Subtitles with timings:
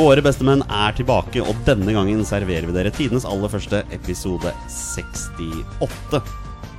[0.00, 6.20] Våre bestemenn er tilbake, og denne gangen serverer vi dere tidenes aller første episode 68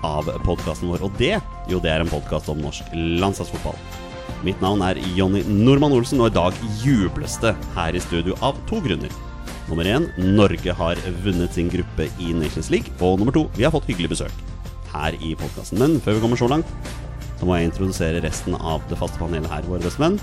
[0.08, 1.04] av podkasten vår.
[1.06, 1.36] Og det,
[1.70, 3.78] jo, det er en podkast om norsk landslagsfotball.
[4.42, 8.58] Mitt navn er Jonny Normann Olsen, og i dag jubles det her i studio av
[8.72, 9.14] to grunner.
[9.70, 12.90] Nummer én, Norge har vunnet sin gruppe i Nations League.
[13.06, 14.46] Og nummer to, vi har fått hyggelig besøk
[14.96, 15.78] her i podkasten.
[15.78, 16.74] Men før vi kommer så langt,
[17.38, 20.18] så må jeg introdusere resten av det faste panelet her, våre bestemenn.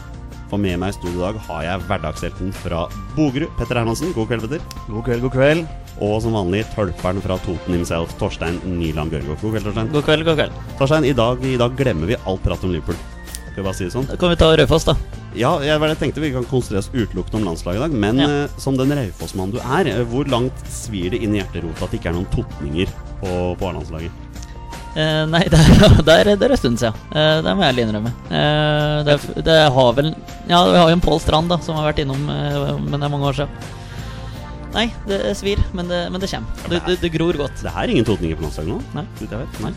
[0.48, 4.14] For med meg i studio i dag har jeg hverdagshelten fra Bogerud, Petter Hermansen.
[4.16, 4.64] God kveld, Petter.
[4.88, 5.66] God kveld, god kveld.
[6.00, 9.36] Og som vanlig tølperen fra Toten himself, Torstein Nyland Bjørgo.
[9.42, 9.92] God kveld, Torstein.
[9.92, 10.58] God kveld, god kveld.
[10.80, 12.96] Torstein, i dag, i dag glemmer vi alt prat om Liverpool.
[13.28, 14.08] Skal vi bare si det sånn?
[14.08, 14.94] Da kan vi ta Raufoss, da.
[15.36, 17.92] Ja, jeg jeg tenkte vi kan konsentrere oss utelukkende om landslaget i dag.
[17.92, 18.28] Men Ja.
[18.46, 21.90] uh, som den Raufoss-mannen du er, eh, hvor langt svir det inn i hjerterota at
[21.90, 22.88] det ikke er noen totninger
[23.20, 24.10] på, på A-landslaget?
[24.98, 26.96] Eh, nei, det er, det, er, det er en stund siden.
[27.12, 28.12] Uh, det må jeg ærlig innrømme.
[28.32, 30.08] Uh, det, det har vel
[30.50, 33.12] Ja, vi har jo en Pål Strand, da, som har vært innom, men det er
[33.12, 33.76] mange år siden.
[34.74, 36.66] Nei, det svir, men det, men det kommer.
[36.68, 37.62] Det, det, det gror godt.
[37.64, 38.80] Det er ingen totninger på landslaget nå?
[38.98, 39.04] Nei.
[39.22, 39.60] Det vet.
[39.64, 39.72] Nei.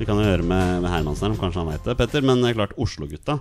[0.00, 2.24] Vi kan jo høre med, med Hermansen her, om kanskje han veit det, Petter.
[2.26, 3.38] Men det er klart, Oslo-gutta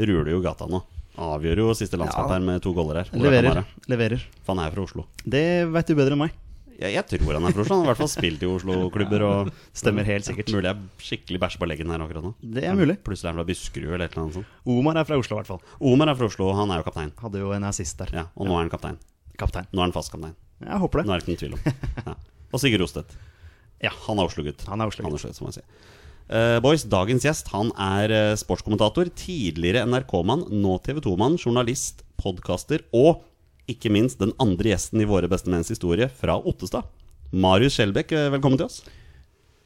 [0.00, 0.82] ruler jo gata nå.
[1.20, 2.36] Avgjør jo siste landskamp Ja.
[2.36, 3.10] her med to goller her.
[3.12, 3.64] Er Leverer.
[3.90, 4.22] leverer.
[4.46, 5.06] han er fra Oslo.
[5.24, 6.36] Det veit du bedre enn meg.
[6.80, 7.74] Jeg, jeg tror han er fra Oslo.
[7.76, 9.24] Han har i hvert fall spilt i Oslo-klubber.
[9.26, 10.52] Og Stemmer helt sikkert.
[10.54, 12.32] Mulig jeg skikkelig bæsjer på leggen her akkurat nå.
[12.56, 12.96] Det er mulig.
[13.04, 14.54] Plutselig er han fra Buskerud eller et eller annet sånt.
[14.76, 15.60] Omar er fra Oslo, i hvert fall.
[15.92, 17.12] Omar er fra Oslo, og han er jo kaptein.
[17.20, 18.14] Hadde jo en assist der.
[18.16, 18.96] Ja, Og nå er han kaptein.
[19.40, 19.68] Kaptein.
[19.74, 20.36] Nå er han fast kaptein.
[20.64, 21.06] Jeg håper det.
[21.08, 21.80] Nå er det ikke noen tvil om.
[22.10, 22.16] Ja.
[22.50, 23.16] Og Sigurd Rostedt.
[23.84, 23.92] Ja.
[24.08, 24.64] Han er Oslo-gutt.
[24.72, 25.12] Han er Oslo-gutt.
[25.12, 25.68] Er Oslo-gutt, som man sier.
[26.30, 32.84] Uh, boys, dagens gjest han er eh, sportskommentator, tidligere NRK-mann, nå TV 2-mann, journalist, podkaster
[32.94, 33.24] og
[33.72, 36.88] ikke minst den andre gjesten i Våre bestemenns historie fra Ottestad.
[37.30, 38.80] Marius Skjelbæk, eh, velkommen til oss.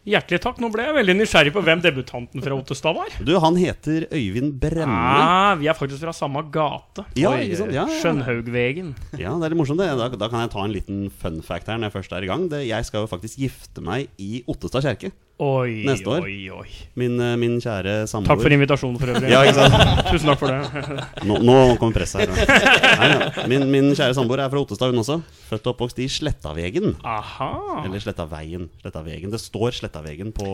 [0.04, 0.58] Hjertelig takk.
[0.60, 3.12] Nå ble jeg veldig nysgjerrig på hvem debutanten fra Ottestad var.
[3.24, 4.92] Du, Han heter Øyvind Brenne.
[4.92, 7.06] Ah, vi er faktisk fra samme gate.
[7.16, 7.72] Ja, Oi, ikke sant?
[7.72, 8.00] Ja, ja.
[8.02, 8.92] Skjønhaugvegen.
[9.16, 9.80] Ja, det er litt morsomt.
[9.80, 12.28] Da, da kan jeg ta en liten fun fact her når jeg først er i
[12.28, 12.44] gang.
[12.52, 15.14] Det, jeg skal jo faktisk gifte meg i Ottestad kjerke.
[15.42, 16.22] Oi, Neste år.
[16.28, 16.68] oi, oi.
[16.94, 18.28] Min, eh, min kjære samboer.
[18.30, 19.32] Takk for invitasjonen for øvrig.
[19.32, 19.40] Ja?
[20.12, 20.84] Tusen takk for det.
[21.26, 22.52] Nå, nå kommer presset her.
[23.00, 23.46] Nei, ja.
[23.50, 25.16] min, min kjære samboer er fra Ottestad, hun også.
[25.48, 26.94] Født og oppvokst i Slettavegen.
[27.02, 27.50] Aha.
[27.82, 28.68] Eller Slettaveien.
[28.84, 29.34] Slettavegen.
[29.34, 30.46] Det står Slettavegen på,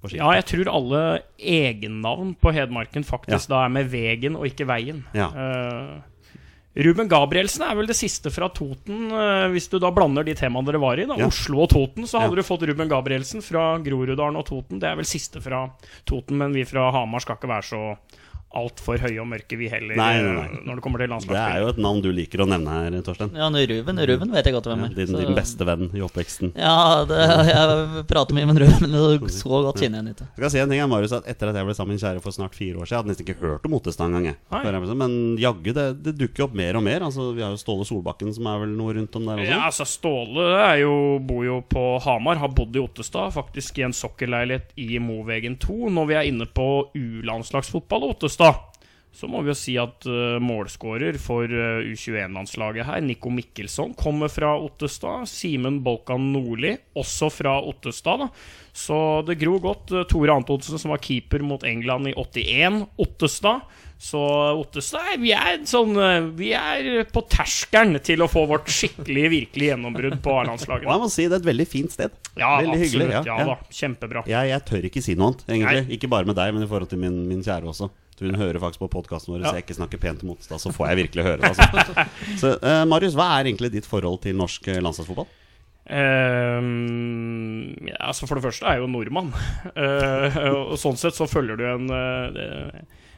[0.00, 0.22] på skiltet.
[0.24, 1.04] Ja, jeg tror alle
[1.36, 5.04] egennavn på Hedmarken faktisk da er med vegen og ikke veien.
[5.12, 5.28] Ja.
[5.36, 5.94] Eh,
[6.76, 10.66] Ruben Gabrielsen er vel det siste fra Toten, eh, hvis du da blander de temaene
[10.66, 11.04] dere var i.
[11.06, 11.26] da Ja.
[11.30, 12.42] Oslo og Toten, så hadde Ja.
[12.42, 14.80] du fått Ruben Gabrielsen fra Groruddalen og Toten.
[14.80, 15.70] Det er vel siste fra
[16.04, 17.96] Toten, men vi fra Hamar skal ikke være så
[18.56, 20.44] altfor høye og mørke, vi heller, Nei, nei, nei.
[20.46, 22.98] eh, når det kommer til Det er jo et navn du liker å nevne her,
[23.06, 23.34] Torstein.
[23.34, 24.94] Ja, Ruben, Ruben vet jeg godt hvem Ja, er.
[24.98, 26.52] din, din beste venn i oppveksten.
[26.56, 27.20] Ja, det,
[27.50, 30.28] jeg prater mye med Ruben, og så godt kjenner jeg ham ikke.
[30.36, 32.22] Jeg kan si en ting, Marius, at Etter at jeg ble sammen med min kjære
[32.24, 34.26] for snart fire år siden, jeg hadde nesten ikke hørt om Ottestad engang.
[34.30, 34.36] jeg.
[34.52, 34.62] Nei.
[34.64, 37.04] Jeg sånn, Men jaggu, det, det dukker opp mer og mer.
[37.08, 39.50] Altså, Vi har jo Ståle Solbakken, som er vel noe rundt om der også.
[39.50, 40.94] Ja, altså Ståle er jo,
[41.24, 45.90] bor jo på Hamar, har bodd i Ottestad, faktisk i en sokkelleilighet i Movegen 2.
[45.94, 48.74] Når vi er inne på U-landslagsfotball og Ottestad,
[49.14, 54.32] så må vi jo si at uh, målskårer for uh, U21-landslaget her, Nico Mikkelsson, kommer
[54.32, 55.28] fra Ottestad.
[55.30, 58.24] Simen Bolkan Nordli, også fra Ottestad.
[58.24, 58.28] da
[58.74, 59.94] Så det gror godt.
[59.94, 63.62] Uh, Tore Antonsen, som var keeper mot England i 81, Ottestad.
[64.02, 64.18] Så
[64.58, 69.70] Ottestad vi er, sånn, uh, vi er på terskelen til å få vårt skikkelig, virkelig
[69.70, 70.88] gjennombrudd på A-landslaget.
[70.90, 72.18] jeg må si det er et veldig fint sted.
[72.34, 72.88] Ja, veldig absolutt.
[72.90, 73.54] hyggelig, ja, ja, ja.
[73.54, 74.26] da, Kjempebra.
[74.26, 75.84] Jeg, jeg tør ikke si noe annet, egentlig.
[75.86, 76.00] Nei.
[76.00, 77.94] Ikke bare med deg, men i forhold til min, min kjære også.
[78.14, 79.50] Så Hun hører faktisk på podkasten vår, Ja.
[79.50, 80.62] så jeg ikke snakker pent om Ottestad.
[80.62, 81.50] Så får jeg virkelig høre det.
[81.50, 82.06] Altså.
[82.42, 85.26] Så uh, Marius, hva er egentlig ditt forhold til norsk eh, landslagsfotball?
[85.84, 89.32] Um, ja, altså For det første er jeg jo nordmann.
[89.74, 92.46] Uh, og sånn sett så følger du en det,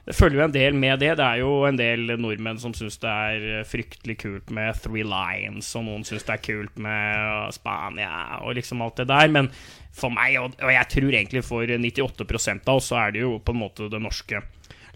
[0.06, 1.12] det følger jo en del med det.
[1.18, 5.72] Det er jo en del nordmenn som syns det er fryktelig kult med Three Lions,
[5.78, 9.32] og noen syns det er kult med Spania og liksom alt det der.
[9.34, 9.50] Men
[9.96, 13.40] for meg, og, og jeg tror egentlig for 98 av oss, så er det jo
[13.42, 14.44] på en måte det norske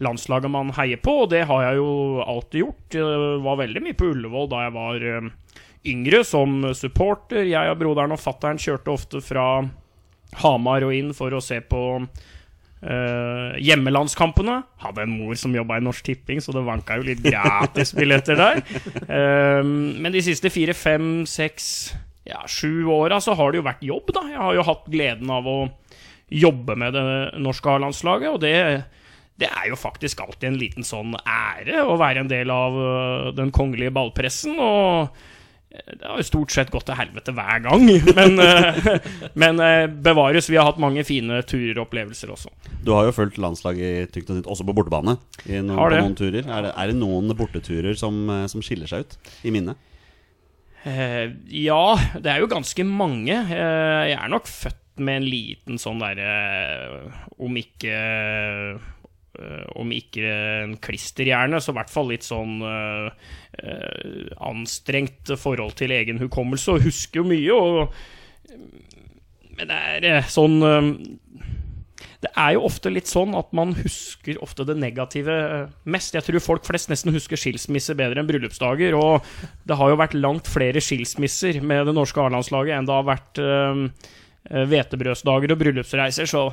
[0.00, 1.92] landslaget man heier på, og det har jeg jo
[2.24, 2.96] alltid gjort.
[2.96, 5.30] Jeg var veldig mye på Ullevål da jeg var eh,
[5.92, 7.44] yngre som supporter.
[7.48, 9.46] Jeg og broderen og fattern kjørte ofte fra
[10.40, 11.84] Hamar og inn for å se på
[12.80, 14.54] Uh, hjemmelandskampene.
[14.80, 18.62] Hadde en mor som jobba i Norsk Tipping, så det vanka jo litt gratisbilletter der.
[19.04, 21.66] Uh, men de siste fire, fem, seks,
[22.24, 24.22] ja, sju åra så har det jo vært jobb, da.
[24.32, 25.58] Jeg har jo hatt gleden av å
[26.32, 27.04] jobbe med det
[27.44, 28.56] norske A-landslaget, og det
[29.40, 33.28] det er jo faktisk alltid en liten sånn ære å være en del av øh,
[33.36, 34.58] den kongelige ballpressen.
[34.60, 35.08] Og
[35.70, 37.86] Det har jo stort sett gått til helvete hver gang,
[38.18, 38.88] men, eh,
[39.38, 40.50] men eh, bevares.
[40.50, 42.52] Vi har hatt mange fine turer og opplevelser også.
[42.84, 45.16] Du har jo fulgt landslaget i tykt og tynt, også på bortebane.
[45.46, 46.44] I noen, på noen turer.
[46.44, 49.86] Er det, er det noen borteturer som, eh, som skiller seg ut i minnet?
[50.88, 51.26] Eh,
[51.60, 51.84] ja,
[52.16, 53.34] det er jo ganske mange.
[53.36, 56.32] Eh, jeg er nok født med en liten sånn derre
[57.40, 58.88] Om ikke eh,
[59.78, 63.06] Om ikke en klisterhjerne, så i hvert fall litt sånn uh,
[63.62, 67.54] uh, anstrengt forhold til egen hukommelse, og husker jo mye.
[67.54, 68.58] Og,
[69.54, 70.90] men det er eh, sånn uh,
[72.20, 76.16] det er jo ofte litt sånn at man husker ofte det negative eh, mest.
[76.16, 78.96] Jeg tror folk flest nesten husker skilsmisser bedre enn bryllupsdager.
[78.98, 79.24] Og
[79.68, 83.40] det har jo vært langt flere skilsmisser med det norske A-landslaget enn det har vært
[83.40, 84.12] eh,
[84.52, 86.28] eh, hvetebrødsdager og bryllupsreiser.
[86.28, 86.44] Så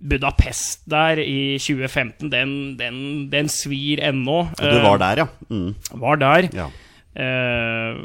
[0.00, 2.50] Budapest der i 2015, den,
[2.80, 2.96] den,
[3.32, 4.40] den svir ennå.
[4.50, 5.28] Og du var der, ja.
[5.50, 6.48] Mm, Eh, var der.
[6.54, 6.70] ja.
[7.14, 8.00] Eh,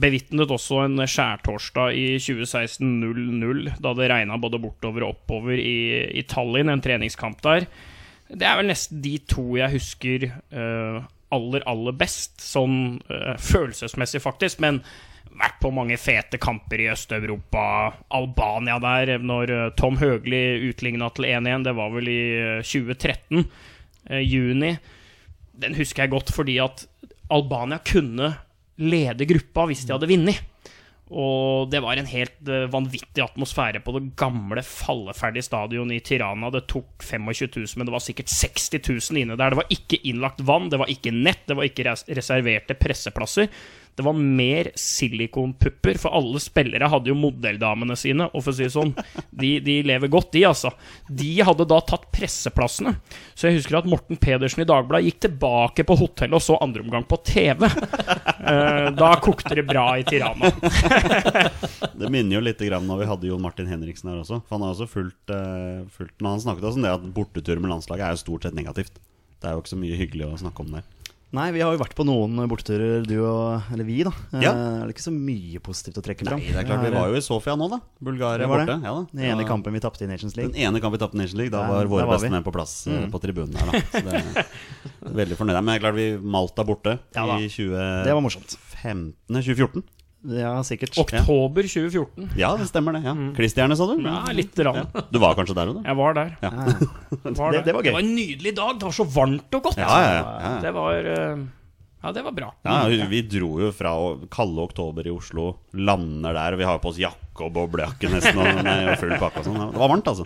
[0.00, 6.22] bevitnet også en skjærtorsdag i 2016-0-0, da det regna både bortover og oppover i, i
[6.30, 7.66] Tallinn, en treningskamp der.
[8.30, 11.00] Det er vel nesten de to jeg husker eh,
[11.34, 14.62] aller, aller best, sånn eh, følelsesmessig, faktisk.
[14.62, 14.78] Men
[15.40, 17.64] vært på mange fete kamper i Øst-Europa.
[18.16, 21.66] Albania der, når eh, Tom Høgli utligna til 1-1.
[21.68, 23.44] Det var vel i eh, 2013,
[24.10, 24.74] eh, juni.
[25.60, 26.86] Den husker jeg godt fordi at
[27.30, 28.34] Albania kunne
[28.80, 30.46] lede gruppa hvis de hadde vunnet.
[31.10, 36.52] Og det var en helt eh, vanvittig atmosfære på det gamle, falleferdige stadionet i Tirana.
[36.54, 38.78] Det tok 25 000, men det var sikkert 60
[39.10, 39.50] 000 inne der.
[39.50, 43.50] Det var ikke innlagt vann, det var ikke nett, det var ikke res reserverte presseplasser.
[44.00, 48.30] Det var mer silikonpupper, for alle spillere hadde jo modelldamene sine.
[48.32, 48.94] Og for å si det sånn,
[49.28, 50.70] de, de lever godt, de, altså.
[51.04, 52.94] De hadde da tatt presseplassene.
[53.36, 56.86] Så jeg husker at Morten Pedersen i Dagbladet gikk tilbake på hotellet og så andre
[56.86, 57.66] omgang på TV.
[57.68, 60.48] Eh, da kokte det bra i Tirana.
[62.00, 64.40] Det minner jo litt grann når vi hadde Jon Martin Henriksen her også.
[64.46, 67.74] For han har også fulgt, eh, fulgt Når han snakket om det at bortetur med
[67.74, 68.96] landslaget er jo stort sett negativt.
[69.40, 70.88] Det er jo ikke så mye hyggelig å snakke om der.
[71.30, 74.10] Nei, vi har jo vært på noen borteturer, du og Eller vi, da.
[74.34, 74.50] Eh, Ja.
[74.82, 76.40] Er det ikke så mye positivt å trekke fram?
[76.42, 77.78] Nei, det er klart Vi var jo i Sofia nå, da.
[78.02, 78.66] Bulgaria Det var det.
[78.66, 78.82] borte.
[78.82, 79.06] Ja, da.
[79.14, 80.50] Den ene kampen vi tapte i Nations League.
[80.52, 82.74] Den ene kampen vi tapte i Nations League, da var våre beste menn på plass
[82.88, 83.10] eh, Mm.
[83.14, 83.70] på tribunen her.
[83.70, 83.80] Da.
[83.94, 85.60] Så det, er veldig fornøyd.
[85.62, 87.78] Men det er klart vi Malta borte Ja i 20...
[88.04, 88.58] Det var morsomt.
[88.82, 89.84] 15, 2014.
[90.28, 90.98] Ja, sikkert.
[91.00, 92.30] Oktober 2014.
[92.36, 93.00] Ja, det stemmer det.
[93.06, 94.02] ja Klisterhjerne, sa du?
[94.04, 94.82] Ja, litt rann.
[94.92, 95.04] Ja.
[95.08, 95.86] Du var kanskje der òg, du?
[95.88, 96.34] Jeg var der.
[96.42, 96.50] Ja.
[97.24, 97.64] Var Det- der.
[97.64, 97.88] det var gøy.
[97.88, 98.74] Det var en nydelig dag.
[98.78, 99.78] Det var så varmt og godt.
[99.80, 100.52] Ja, ja, ja, ja.
[100.66, 101.46] Det var eh,
[102.02, 102.50] Ja, det var bra.
[102.64, 102.76] Ja,
[103.08, 103.94] vi dro jo fra
[104.32, 108.40] kalde oktober i Oslo, lander der, og vi har på oss jakke og boblejakke nesten,
[108.40, 109.58] og, og full pakke og sånn.
[109.72, 110.24] Det var varmt, altså.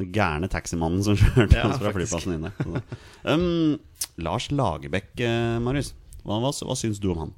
[0.00, 2.16] Den gærne taximannen som kjørte Ja, oss fra faktisk.
[2.16, 2.82] flyplassen inn der.
[3.28, 3.78] Um,
[4.24, 5.92] Lars Lagerbäck, eh, Marius.
[6.24, 7.34] Hva, hva, hva syns du om han?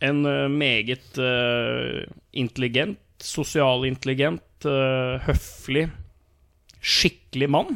[0.00, 2.02] En eh, meget eh,
[2.32, 5.90] intelligent, sosialintelligent, uh, høflig,
[6.80, 7.74] skikkelig mann.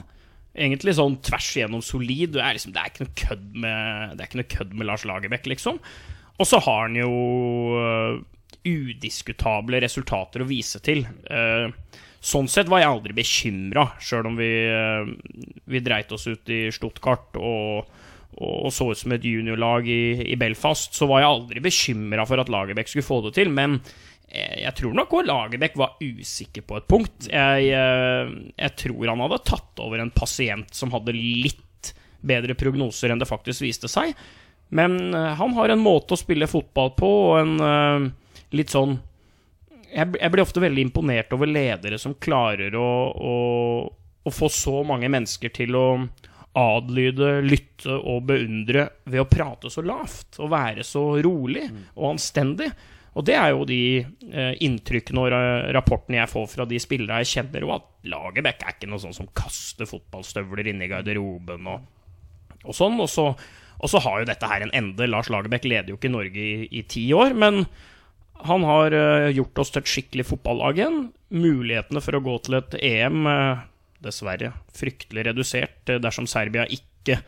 [0.54, 2.32] Egentlig sånn tvers igjennom solid.
[2.36, 5.80] Det er, liksom, det er ikke noe kødd med, det med Lars Lagerbäck, liksom.
[6.38, 7.10] Og så har han jo
[7.78, 8.16] eh,
[8.64, 11.04] udiskutable resultater å vise til.
[11.30, 11.68] Eh,
[12.24, 15.12] sånn sett var jeg aldri bekymra, sjøl om vi, eh,
[15.70, 17.90] vi dreit oss ut i Stuttgart og,
[18.42, 22.42] og så ut som et juniorlag i, i Belfast, så var jeg aldri bekymra for
[22.42, 23.52] at Lagerbäck skulle få det til.
[23.54, 23.78] Men
[24.28, 27.28] eh, jeg tror nok også Lagerbäck var usikker på et punkt.
[27.30, 31.92] Jeg, eh, jeg tror han hadde tatt over en pasient som hadde litt
[32.24, 34.14] bedre prognoser enn det faktisk viste seg.
[34.74, 38.12] Men eh, han har en måte å spille fotball på, og en
[38.54, 38.98] litt sånn
[39.94, 43.34] jeg, jeg blir ofte veldig imponert over ledere som klarer å, å,
[44.26, 45.86] å få så mange mennesker til å
[46.54, 52.68] adlyde, lytte og beundre ved å prate så lavt og være så rolig og anstendig.
[53.14, 55.34] Og det er jo de eh, inntrykkene og
[55.74, 59.14] rapportene jeg får fra de spillere jeg kjenner, og at Lagerbäck er ikke noe sånn
[59.14, 61.84] som kaster fotballstøvler inne i garderoben og,
[62.64, 62.98] og sånn.
[63.02, 63.28] Og så,
[63.78, 65.10] og så har jo dette her en ende.
[65.10, 67.62] Lars Lagerbäck leder jo ikke Norge i, i ti år, men
[68.44, 70.98] han har eh, gjort oss til et skikkelig fotballag igjen.
[71.34, 73.62] Mulighetene for å gå til et EM, eh,
[74.04, 77.20] dessverre fryktelig redusert eh, dersom Serbia ikke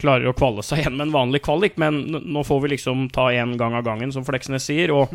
[0.00, 3.30] klarer å kvalle seg igjen med en vanlig kvalik, men nå får vi liksom ta
[3.32, 4.92] én gang av gangen, som Fleksnes sier.
[4.92, 5.12] Og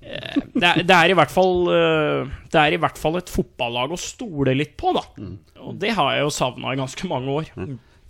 [0.00, 3.32] eh, det, er, det, er i hvert fall, eh, det er i hvert fall et
[3.32, 5.06] fotballag å stole litt på, da.
[5.62, 7.50] Og det har jeg jo savna i ganske mange år.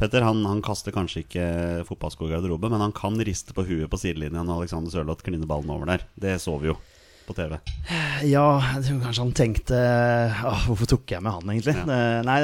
[0.00, 1.46] Petter han, han kaster kanskje ikke
[1.88, 5.49] fotballsko i garderoben, men han kan riste på huet på sidelinja når Alexander Sørloth kliner
[5.49, 6.04] ballen over der.
[6.18, 6.78] Det så vi jo.
[7.26, 7.56] På TV?
[8.28, 9.78] Ja, jeg tror kanskje han tenkte
[10.46, 11.74] Åh, Hvorfor tok jeg med han, egentlig?
[11.74, 12.00] Ja.
[12.26, 12.36] Nei,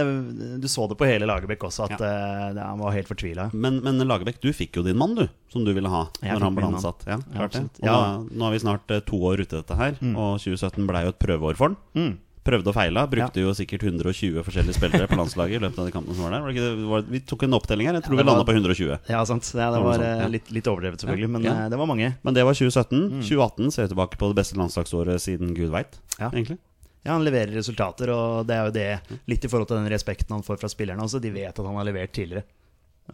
[0.59, 2.13] du så det på hele Lagerbäck også, at ja.
[2.55, 3.49] det, han var helt fortvila.
[3.55, 6.49] Men, men Lagerbäck, du fikk jo din mann, du, som du ville ha Jeg når
[6.49, 7.05] han ble ansatt.
[7.09, 7.67] Ja, klart det.
[7.83, 7.99] Og nå,
[8.33, 11.15] nå har vi snart eh, to år ute i dette her, og 2017 ble jo
[11.15, 11.79] et prøveår for han.
[11.99, 12.17] Mm.
[12.49, 13.03] Prøvde og feila.
[13.13, 16.35] Brukte jo sikkert 120 forskjellige spillere på landslaget i løpet av de kampene som var
[16.37, 16.47] der.
[16.47, 17.99] Var det var, vi tok en opptelling her.
[18.01, 18.95] Jeg tror vi landa på 120.
[19.13, 19.45] Ja, sant.
[19.53, 22.09] Det Det var var sånn, eh, litt, litt overdrevet, selvfølgelig, men eh, det var mange.
[22.25, 23.21] Men det var 2017.
[23.21, 26.31] 2018 ser vi tilbake på det beste landslagsåret siden gud veit, Ja.
[26.33, 26.59] egentlig.
[27.05, 30.35] Ja, Han leverer resultater, og det er jo det litt i forhold til den respekten
[30.35, 31.21] han får fra spillerne også.
[31.23, 32.43] De vet at han har levert tidligere.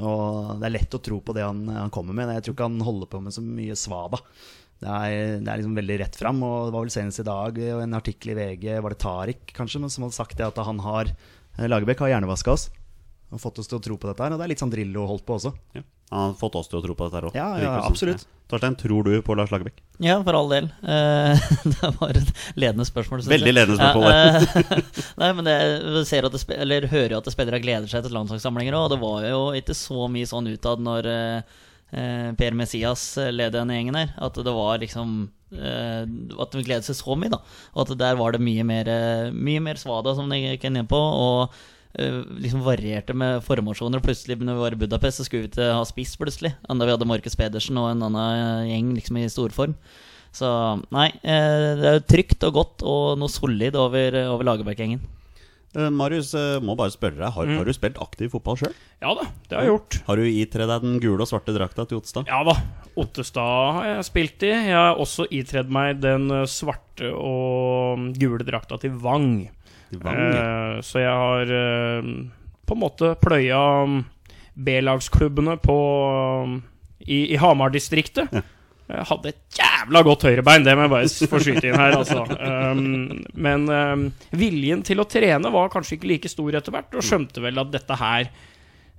[0.02, 2.32] Og det er lett å tro på det han, han kommer med.
[2.34, 4.18] Jeg tror ikke han holder på med så mye svada.
[4.82, 6.42] Det er, det er liksom veldig rett fram.
[6.44, 9.54] Og det var vel senest i dag og en artikkel i VG, var det Tariq
[9.56, 12.68] kanskje, men som hadde sagt det at han har eh, Lagerbäck har hjernevaska oss.
[13.34, 14.34] Og fått oss til å tro på dette her.
[14.34, 15.54] Og det er litt sånn Drillo holdt på også.
[15.74, 15.82] Ja.
[16.14, 17.36] Han har fått oss til å tro på dette her òg.
[17.38, 18.26] Ja, ja, absolutt.
[18.50, 19.80] Torstein, tror du på Lars Lagerbäck?
[20.04, 20.68] Ja, for all del.
[20.84, 23.24] Eh, det var et ledende spørsmål.
[23.32, 25.54] Veldig ledende spørsmål, Ja, eh, nei, men det,
[25.96, 28.84] jeg ser at det, eller hører jo at det spillere gleder seg til landslagssamlinger òg,
[28.86, 31.62] og det var jo ikke så mye sånn utad når eh, eh,
[31.92, 34.14] Per Messias ledet den gjengen her.
[34.18, 36.02] At det var liksom eh,
[36.40, 37.40] At de gledet seg så mye, da.
[37.74, 40.80] Og at der var det mye mer, eh, mye mer svada, som de gikk inn
[40.90, 40.98] på.
[40.98, 41.54] Og
[41.98, 44.02] eh, liksom varierte med formasjoner.
[44.04, 46.54] Plutselig når vi var i Budapest, så skulle vi ikke ha spiss plutselig.
[46.70, 49.78] Enda vi hadde Markus Pedersen og en annen gjeng liksom i storform.
[50.34, 50.48] Så
[50.90, 55.04] nei, eh, det er jo trygt og godt og noe solid over, over Lagerbäck-gjengen.
[55.74, 57.56] Eh, Marius, eh, må bare spørre deg, har, Mm.
[57.58, 58.74] har du spilt aktiv fotball sjøl?
[59.02, 59.96] Ja da, det har jeg gjort.
[60.06, 62.26] Har du itredd deg den gule og svarte drakta til Ottestad?
[62.30, 62.54] Ja da.
[62.96, 64.52] Ottestad har jeg spilt i.
[64.54, 69.48] Jeg har også itredd meg den eh, svarte og gule drakta til Vang.
[69.92, 70.44] I Vang, ja.
[70.76, 72.12] Eh, så jeg har eh,
[72.64, 73.98] på en måte pløya um,
[74.56, 75.74] B-lagsklubbene på
[76.46, 76.62] um,
[77.04, 78.30] i, i Hamar-distriktet.
[78.32, 78.42] Jeg
[78.88, 81.94] hadde et jævla godt høyrebein, det må jeg bare få inn her.
[81.96, 82.24] Altså.
[82.36, 87.06] Um, men um, viljen til å trene var kanskje ikke like stor etter hvert, og
[87.06, 88.28] skjønte vel at dette her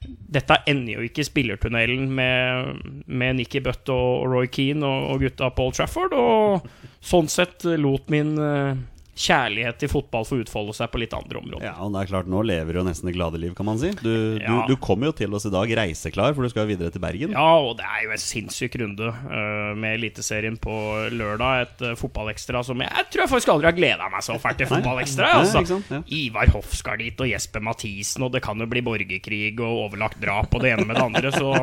[0.05, 5.23] dette ender jo ikke i spillertunnelen med, med Nikki Butt og Roy Keane og, og
[5.25, 6.13] gutta Paul Trafford.
[6.13, 6.67] Og
[7.05, 8.75] sånn sett lot min eh,
[9.15, 11.63] kjærlighet til fotball får utfolde seg på litt andre områder.
[11.69, 13.79] Ja, og det er klart, nå lever du jo nesten det glade liv, kan man
[13.79, 13.93] si.
[14.01, 14.65] Du, Ja.
[14.67, 17.31] du, du kommer jo til oss i dag reiseklar, for du skal videre til Bergen.
[17.31, 20.75] Ja, og det er jo en sinnssyk runde uh, med Eliteserien på
[21.15, 21.63] lørdag.
[21.65, 24.59] Et uh, fotballekstra som jeg, jeg tror jeg faktisk aldri har gleda meg så fælt
[24.61, 25.31] til fotballekstra.
[25.39, 25.63] Altså.
[25.69, 26.01] sant, ja.
[26.19, 30.19] Ivar Hoff skal dit, og Jesper Mathisen, og det kan jo bli borgerkrig og overlagt
[30.21, 31.53] drap og det ene med det andre, så,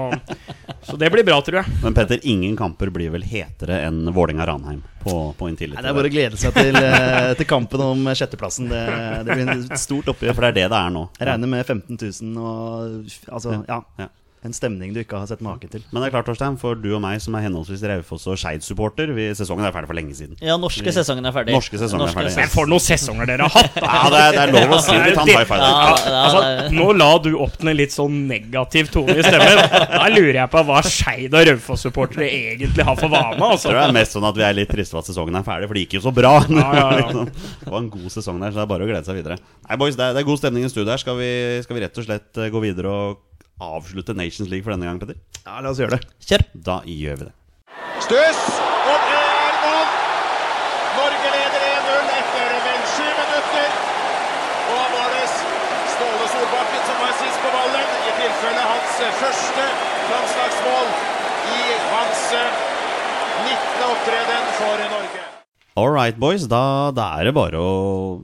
[0.83, 1.75] så det blir bra, tror jeg.
[1.83, 5.79] Men Petter, ingen kamper blir vel hetere enn Vålerenga-Ranheim på, på Intility?
[5.83, 8.69] Det er bare å glede seg til, eh, til kampen om sjetteplassen.
[8.73, 8.83] Det,
[9.29, 10.35] det blir et stort Ja, oppgjør.
[10.35, 11.05] for det er det det er nå.
[11.21, 14.09] Jeg regner med 15 000 og altså, ja, Ja.
[14.43, 15.83] En stemning du ikke har sett maken til.
[15.93, 19.13] Men det er klart, Torstein, for du og meg som er henholdsvis Raufoss og Skeid-supporter,
[19.39, 20.35] sesongen er ferdig for lenge siden.
[20.43, 21.55] Ja, norske sesongen er ferdig.
[21.55, 22.33] Norske sesongen er ferdig.
[22.41, 23.79] Men for noen sesonger dere har hatt!
[23.79, 25.13] Ja, det er, det er lov å si det.
[25.15, 25.61] Ta en high five.
[25.63, 29.63] Ja, ja, Altså, nå la du opp til en litt sånn negativ tone i stemmen.
[29.93, 33.39] Da lurer jeg på hva Skeid og Raufoss-supportere egentlig har for vane.
[33.39, 33.69] Jeg Altså.
[33.71, 35.69] tror det er mest sånn at vi er litt triste for at sesongen er ferdig,
[35.71, 36.35] for det gikk jo så bra.
[36.51, 37.27] Ja, ja, ja.
[37.63, 39.39] Det var en god sesong der, så det er bare å glede seg videre.
[39.69, 41.01] Nei, boys, det er, det er god stemning i studio her.
[41.03, 41.31] Skal vi,
[41.65, 43.21] skal vi rett og slett eh, gå videre og
[43.63, 45.19] avslutte Nations League for denne gang, Petter?
[45.43, 46.11] Ja, la oss gjøre det.
[46.27, 46.45] Kjør!
[46.69, 47.35] Da gjør vi det.
[48.03, 48.43] Stuss,
[48.93, 49.89] og det er mål!
[50.99, 53.81] Norge leder 1-0 etter vel sju minutter.
[54.63, 55.25] Og da var det
[55.93, 59.67] Ståle Solbakken som var sist på ballen, i tilfelle hans første
[60.13, 60.95] landslagsmål
[61.53, 62.63] i hans eh,
[63.43, 63.87] 19.
[63.89, 65.23] opptreden for Norge.
[65.81, 66.45] All right, boys.
[66.53, 67.73] Da, da er det bare å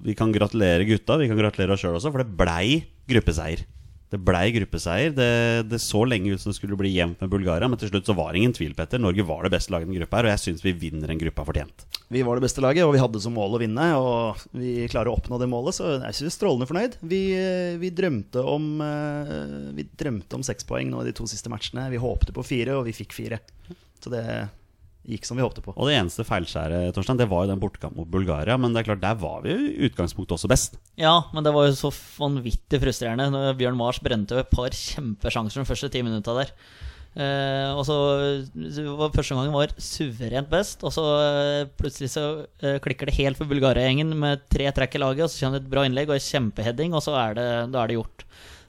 [0.05, 1.17] Vi kan gratulere gutta.
[1.21, 3.65] Vi kan gratulere oss sjøl også, for det blei gruppeseier.
[4.09, 5.13] Det blei gruppeseier.
[5.13, 5.33] Det,
[5.69, 8.17] det så lenge ut som det skulle bli jevnt med Bulgaria, men til slutt så
[8.17, 9.01] var det ingen tvil, Petter.
[9.03, 11.45] Norge var det beste laget i gruppa her, og jeg syns vi vinner en gruppa
[11.45, 11.85] fortjent.
[12.09, 13.89] Vi var det beste laget, og vi hadde som mål å vinne.
[14.01, 16.97] Og vi klarer å oppnå det målet, så jeg synes vi er strålende fornøyd.
[17.11, 17.23] Vi,
[17.83, 19.45] vi, drømte om, eh,
[19.77, 21.91] vi drømte om seks poeng nå i de to siste matchene.
[21.93, 23.43] Vi håpte på fire, og vi fikk fire.
[24.01, 24.25] Så det
[25.09, 25.73] gikk som vi håpte på.
[25.75, 28.91] Og det eneste feilskjæret, Torstein, det var jo den bortekampen mot Bulgaria, men det er
[28.91, 30.77] klart, der var vi i utgangspunktet også best.
[31.01, 33.31] Ja, men det var jo så vanvittig frustrerende.
[33.33, 36.53] Når Bjørn Mars brente jo et par kjempesjanser de første ti minutta der.
[37.19, 37.95] Eh, og så
[38.95, 42.27] var Første gangen var suverent best, og så eh, plutselig så
[42.63, 45.67] eh, klikker det helt for Bulgaria-gjengen med tre trekk i laget, og så kommer det
[45.67, 48.27] et bra innlegg og en kjempeheading, og så er det, da er det gjort.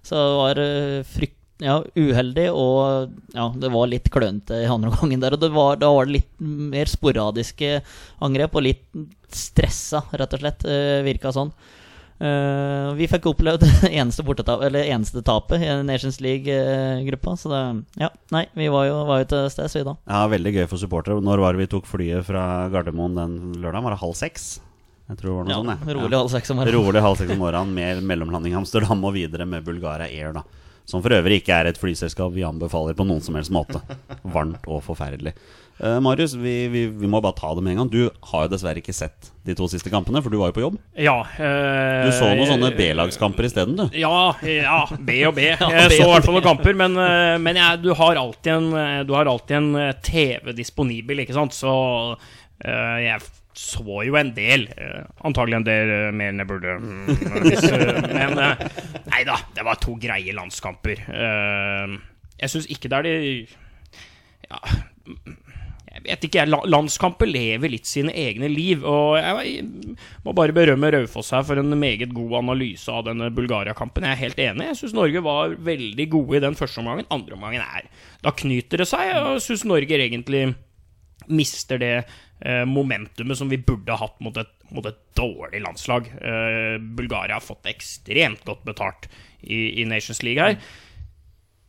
[0.07, 4.93] Så det var eh, frykt, ja, uheldig, og ja, det var litt klønete i andre
[4.95, 5.35] gangen der.
[5.35, 7.81] Og det var, da var det litt mer sporadiske
[8.23, 8.85] angrep, og litt
[9.35, 11.51] stressa, rett og slett, eh, virka sånn.
[12.19, 17.35] Uh, vi fikk opplevd eneste, bortetap, eller eneste tapet i Nations League-gruppa.
[17.39, 17.61] Så det,
[18.01, 19.93] ja, nei, vi var jo, var jo til stede, vi da.
[20.09, 21.19] Ja, Veldig gøy for supportere.
[21.23, 23.87] Når var det vi tok flyet fra Gardermoen den lørdagen?
[23.87, 24.49] Var det halv seks?
[25.09, 25.87] Jeg tror det var noe Ja, sånt.
[25.87, 25.95] jeg.
[25.95, 26.83] rolig halv seks om morgenen.
[26.83, 30.35] Rolig halv seks om morgenen med mellomlanding Amsterdam og videre med Bulgaria Air.
[30.35, 30.43] da
[30.89, 33.81] Som for øvrig ikke er et flyselskap vi anbefaler på noen som helst måte.
[34.25, 35.35] Varmt og forferdelig.
[35.79, 37.91] Uh, Marius, vi, vi, vi må bare ta det med en gang.
[37.93, 40.63] Du har jo dessverre ikke sett de to siste kampene, for du var jo på
[40.65, 40.79] jobb.
[40.99, 41.13] Ja.
[41.23, 43.85] uh, Du så noen sånne B-lagskamper isteden, du.
[43.95, 45.45] Ja, ja, B og B.
[45.53, 48.51] Jeg B så i hvert fall noen kamper, men, eh, men jeg, du har alltid
[48.57, 48.69] en,
[49.07, 49.71] du har alltid en
[50.03, 51.55] TV disponibel, ikke sant?
[51.55, 51.71] Så
[52.59, 53.21] jeg
[53.59, 54.67] så jo en del.
[54.79, 56.75] eh, Antagelig en del eh, mer enn jeg burde.
[56.79, 57.09] mm,
[57.73, 58.37] eh, men
[59.11, 61.01] nei da, det var to greie landskamper.
[61.11, 61.97] Eh,
[62.39, 63.15] Jeg syns ikke det er de
[64.49, 64.59] ja,
[65.89, 66.43] jeg vet ikke.
[66.69, 68.85] Landskamper lever litt sine egne liv.
[68.87, 69.65] Og jeg
[70.23, 74.05] må bare berømme Raufoss her for en meget god analyse av denne Bulgaria-kampen.
[74.07, 74.69] Jeg er helt enig.
[74.69, 77.09] Jeg syns Norge var veldig gode i den første omgangen.
[77.13, 77.89] Andre omgangen er
[78.23, 80.45] Da knyter det seg, og jeg syns Norge egentlig
[81.27, 81.93] mister det
[82.67, 86.11] momentumet som vi burde ha hatt mot et, mot et dårlig landslag.
[86.21, 89.09] Eh, Bulgaria har fått ekstremt godt betalt
[89.41, 90.59] i, i Nations League her.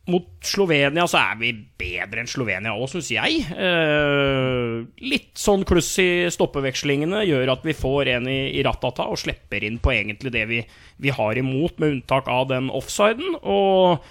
[0.09, 3.43] Mot Slovenia så er vi bedre enn Slovenia òg, syns jeg.
[3.53, 9.19] Eh, litt sånn kluss i stoppevekslingene gjør at vi får en i, i Ratata og
[9.21, 10.63] slipper inn på egentlig det vi,
[11.05, 13.37] vi har imot, med unntak av den offsiden.
[13.43, 14.01] Og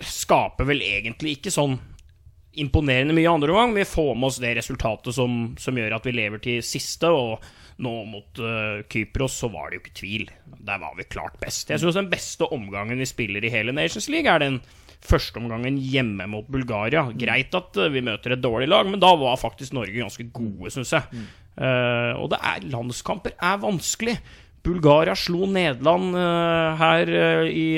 [0.00, 1.78] skaper vel egentlig ikke sånn
[2.60, 3.74] imponerende mye andre omgang.
[3.76, 7.10] Vi får med oss det resultatet som, som gjør at vi lever til siste.
[7.12, 7.42] Og
[7.82, 10.26] nå mot uh, Kypros så var det jo ikke tvil.
[10.64, 11.70] Der var vi klart best.
[11.70, 14.60] Jeg syns den beste omgangen vi spiller i hele Nations League, er den
[15.06, 17.04] første omgangen hjemme mot Bulgaria.
[17.18, 20.72] Greit at uh, vi møter et dårlig lag, men da var faktisk Norge ganske gode,
[20.72, 21.26] syns jeg.
[21.56, 24.16] Uh, og det er landskamper er vanskelig.
[24.66, 26.16] Bulgaria slo Nederland
[26.80, 27.10] her
[27.46, 27.68] i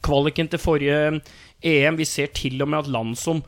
[0.00, 1.18] kvaliken til forrige
[1.60, 1.98] EM.
[1.98, 3.42] Vi ser til og med at land som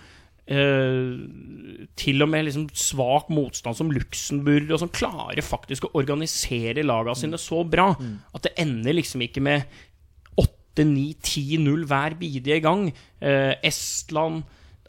[0.46, 6.84] eh, til og med liksom svak motstand som Luxembourg og som klarer faktisk å organisere
[6.86, 9.66] lagene sine så bra at det ender liksom ikke med
[10.76, 12.88] 8-9-10-0 hver bidige gang.
[13.20, 14.44] Eh, Estland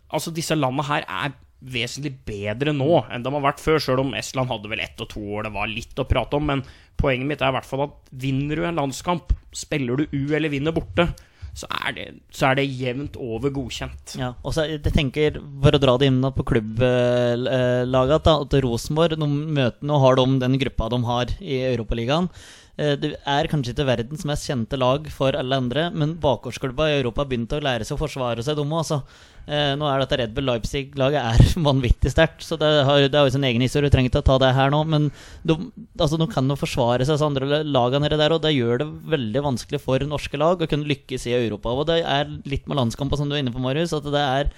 [0.08, 4.13] Altså, disse landene her er vesentlig bedre nå enn de har vært før, sjøl om
[4.15, 6.46] Estland hadde vel ett og to år det var litt å prate om.
[6.48, 6.62] Men
[6.96, 10.54] poenget mitt er i hvert fall at vinner du en landskamp, spiller du U eller
[10.54, 11.10] vinner borte,
[11.58, 14.15] så er det, så er det jevnt over godkjent.
[14.20, 19.82] Ja, og så jeg tenker, For å dra det inn på klubblaget, at Rosenborg møter,
[19.88, 22.30] Nå har de den gruppa de har i Europaligaen.
[22.78, 27.00] Eh, Det er kanskje ikke verdens mest kjente lag for alle andre, men bakgårdsklubba i
[27.00, 28.78] Europa har begynt å lære seg å forsvare seg, dumme.
[28.84, 29.02] Altså.
[29.48, 33.26] Eh, Nå er dette Red Bull Leipzig-laget er vanvittig sterkt, så det har, det er
[33.26, 33.90] jo sin egen historie.
[33.90, 35.10] Du trenger ikke å ta det her nå, men
[35.48, 35.58] de,
[35.98, 38.90] altså, de kan jo forsvare seg, så andre lagene nede der, og det gjør det
[39.16, 41.74] veldig vanskelig for norske lag å kunne lykkes i Europa.
[41.74, 44.52] Og det er litt med landskamper, som du er inne på, Marius, at det er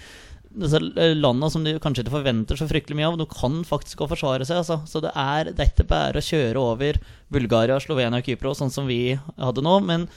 [0.49, 3.17] disse landene som du kanskje ikke forventer så fryktelig mye av.
[3.19, 4.61] De kan faktisk også forsvare seg.
[4.63, 4.79] Altså.
[4.89, 6.99] Så det er, det er bare å kjøre over
[7.33, 9.75] Bulgaria, Slovenia og Kypros, sånn som vi hadde nå.
[9.85, 10.07] Men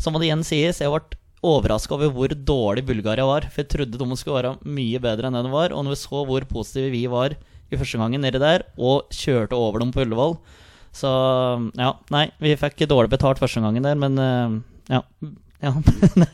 [0.00, 3.48] som det igjen sies, jeg ble overraska over hvor dårlig Bulgaria var.
[3.52, 5.76] For jeg trodde de skulle være mye bedre enn det de var.
[5.76, 7.36] Og når vi så hvor positive vi var
[7.72, 10.34] i første gangen nedi der, og kjørte over dem på Ullevål
[10.92, 11.08] Så
[11.78, 14.58] ja, nei, vi fikk dårlig betalt første gangen der, men eh,
[14.92, 15.00] ja.
[15.64, 15.72] ja.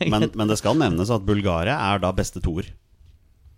[0.03, 2.67] Men, men det skal nevnes at Bulgaria er da beste toer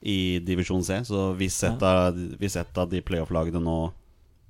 [0.02, 1.02] i divisjon C.
[1.06, 3.76] Så hvis et av, hvis et av de playoff-lagene nå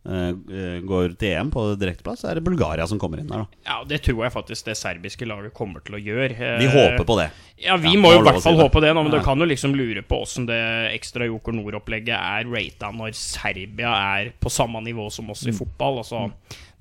[0.07, 3.43] eh, eh, går til EM på direkteplass, så er det Bulgaria som kommer inn der,
[3.43, 3.59] da.
[3.67, 6.31] Ja, det tror jeg faktisk det serbiske laget kommer til å gjøre.
[6.61, 7.27] Vi Eh, håper på det.
[7.61, 9.19] Ja, vi Ja, må jo i hvert fall si håpe det, nå, men Ja.
[9.19, 10.57] du kan jo liksom lure på åssen det
[10.95, 15.99] ekstra Joker Nord-opplegget er rata når Serbia er på samme nivå som oss i fotball.
[16.01, 16.31] Altså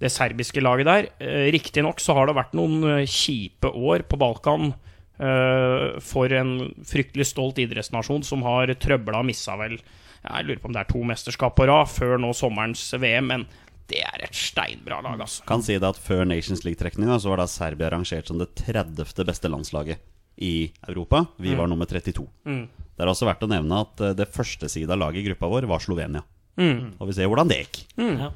[0.01, 1.11] det serbiske laget der.
[1.53, 4.73] Riktignok så har det vært noen kjipe år på Balkan
[5.21, 6.53] for en
[6.89, 10.89] fryktelig stolt idrettsnasjon som har trøbla og missa vel Jeg lurer på om det er
[10.89, 13.45] to mesterskap på rad før nå sommerens VM, men
[13.91, 15.43] det er et steinbra lag, altså.
[15.49, 19.25] Kan si det at Før Nations League-trekninga så var da Serbia rangert som det 30.
[19.27, 19.99] beste landslaget
[20.41, 21.25] i Europa.
[21.37, 22.27] Vi var nummer 32.
[22.45, 25.83] Det er også verdt å nevne at det første sida laget i gruppa vår var
[25.85, 26.23] Slovenia.
[26.61, 27.83] Og vi ser hvordan det gikk.
[27.97, 28.31] Ja.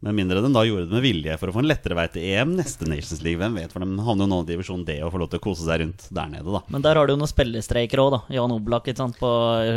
[0.00, 2.22] Med mindre de da gjorde det med vilje for å få en lettere vei til
[2.22, 3.40] EM neste Nations League.
[3.40, 5.42] Hvem vet, for de havner jo nå i divisjon D og får lov til å
[5.48, 6.60] kose seg rundt der nede, da.
[6.70, 8.20] Men der har du jo noen spillestreiker òg, da.
[8.36, 9.30] Jan Oblak ikke sant, på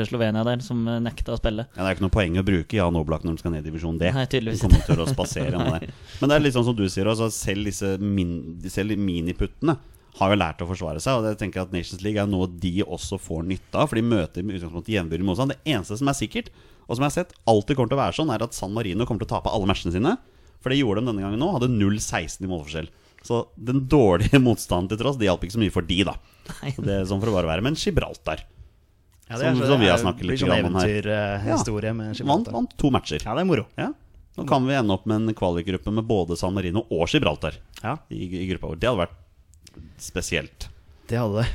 [0.06, 1.66] Slovenia der, som eh, nekta å spille.
[1.74, 3.72] Ja, det er ikke noe poeng å bruke Jan Oblak når de skal ned i
[3.72, 4.12] divisjon D.
[4.14, 5.88] Nei, tydeligvis De kommer til å spasere der.
[6.22, 8.36] Men det er litt sånn som du sier, altså, selv disse min,
[8.70, 9.80] selv miniputtene
[10.20, 11.18] har jo lært å forsvare seg.
[11.18, 14.06] Og jeg tenker at Nations League er noe de også får nytte av, for de
[14.06, 15.56] møter med utgangspunkt i jevnbyrdig motstand.
[15.56, 16.54] Det eneste som er sikkert,
[16.91, 19.08] og som jeg har sett alltid kommer til å være sånn, er at San Marino
[19.08, 20.17] kommer til å tape alle matchene sine.
[20.62, 21.47] For det gjorde de denne gangen nå.
[21.56, 22.89] Hadde 0-16 i målforskjell.
[23.25, 26.13] Så den dårlige motstanden til tross, det hjalp ikke så mye for de, da.
[26.75, 28.43] Så det er sånn for å bare være Men Gibraltar
[29.30, 30.89] Ja, Som- er, som vi har snakket litt sånn om her.
[30.91, 32.56] eventyrhistorie med vant, Gibraltar.
[32.58, 33.21] vant to matcher.
[33.23, 33.65] Ja, det er moro.
[33.80, 33.89] Ja.
[34.38, 37.97] Nå kan vi ende opp med en kvalikgruppe med både San Marino og Gibraltar Ja,
[38.12, 38.80] i, i gruppa vår.
[38.82, 39.17] Det hadde vært
[40.01, 40.67] spesielt.
[41.08, 41.49] det hadde det.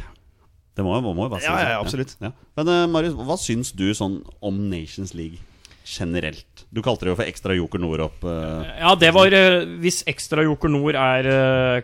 [0.76, 2.16] Det må, må, må jo bare si Ja, ja, absolutt.
[2.20, 2.32] Ja.
[2.58, 5.40] Men uh, Marius, hva syns du sånn om Nations League
[5.86, 6.64] generelt?
[6.74, 8.24] Du kalte det jo for ekstra Joker Nord opp.
[8.26, 11.28] Uh, Ja, det var uh, Hvis Ekstra Joker Nord er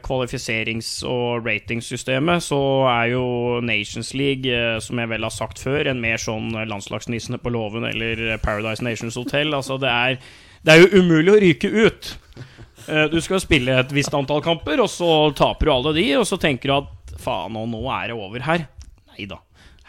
[0.04, 2.58] kvalifiserings- og ratingsystemet, så
[2.90, 3.24] er jo
[3.64, 4.50] Nations League,
[4.84, 9.16] som jeg vel har sagt før, en mer sånn landslagsnissene på låven eller Paradise Nations
[9.16, 9.54] Hotel.
[9.56, 10.18] Altså, det er,
[10.66, 12.12] det er jo umulig å ryke ut.
[12.88, 16.26] Eh, Du skal spille et visst antall kamper, og så taper du alle de, og
[16.28, 18.66] så tenker du at faen, og nå er det over her.
[19.12, 19.42] Nei da.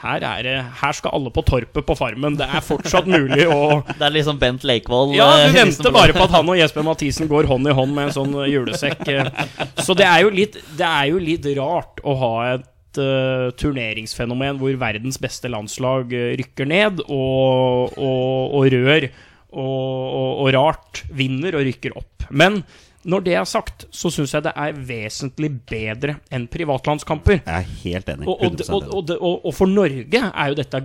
[0.04, 0.48] Her, er
[0.82, 2.36] her skal alle på torpet på Farmen.
[2.36, 5.96] Det er fortsatt mulig å Det er liksom Bent Leikvoll ja, eh, du liksom venter
[5.96, 8.52] bare på at han og Jesper Mathisen går hånd i hånd med en sånn eh,
[8.52, 9.06] julesekk.
[9.08, 9.32] eh.
[9.80, 14.60] Så det er jo litt, det er jo litt rart å ha et uh, turneringsfenomen
[14.62, 21.04] hvor verdens beste landslag eh, rykker ned, og, og, og rør og, og, og rart
[21.14, 22.28] vinner og rykker opp.
[22.34, 22.64] Men
[23.10, 27.42] når det er sagt, så syns jeg det er vesentlig bedre enn privatlandskamper.
[27.42, 28.28] Jeg er helt enig.
[28.28, 30.82] Og, og, 100% og, og, for Norge er jo dette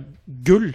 [0.47, 0.73] gull.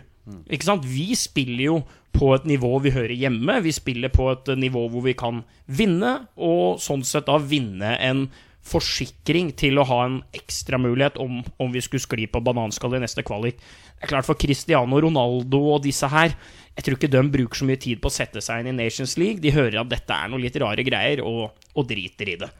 [0.49, 0.87] Ikke sant?
[0.89, 1.77] Vi spiller jo
[2.15, 3.59] på et nivå vi hører hjemme.
[3.65, 8.29] Vi spiller på et nivå hvor vi kan vinne, og sånn sett da vinne en
[8.65, 13.25] forsikring til å ha en ekstramulighet om, om vi skulle skli på bananskallet i neste
[13.27, 13.59] kvalik.
[13.61, 16.33] Det er klart For Cristiano Ronaldo og disse her
[16.75, 19.15] Jeg tror ikke de bruker så mye tid på å sette seg inn i Nations
[19.21, 19.43] League.
[19.45, 22.51] De hører at dette er noe litt rare greier, og, og driter i det.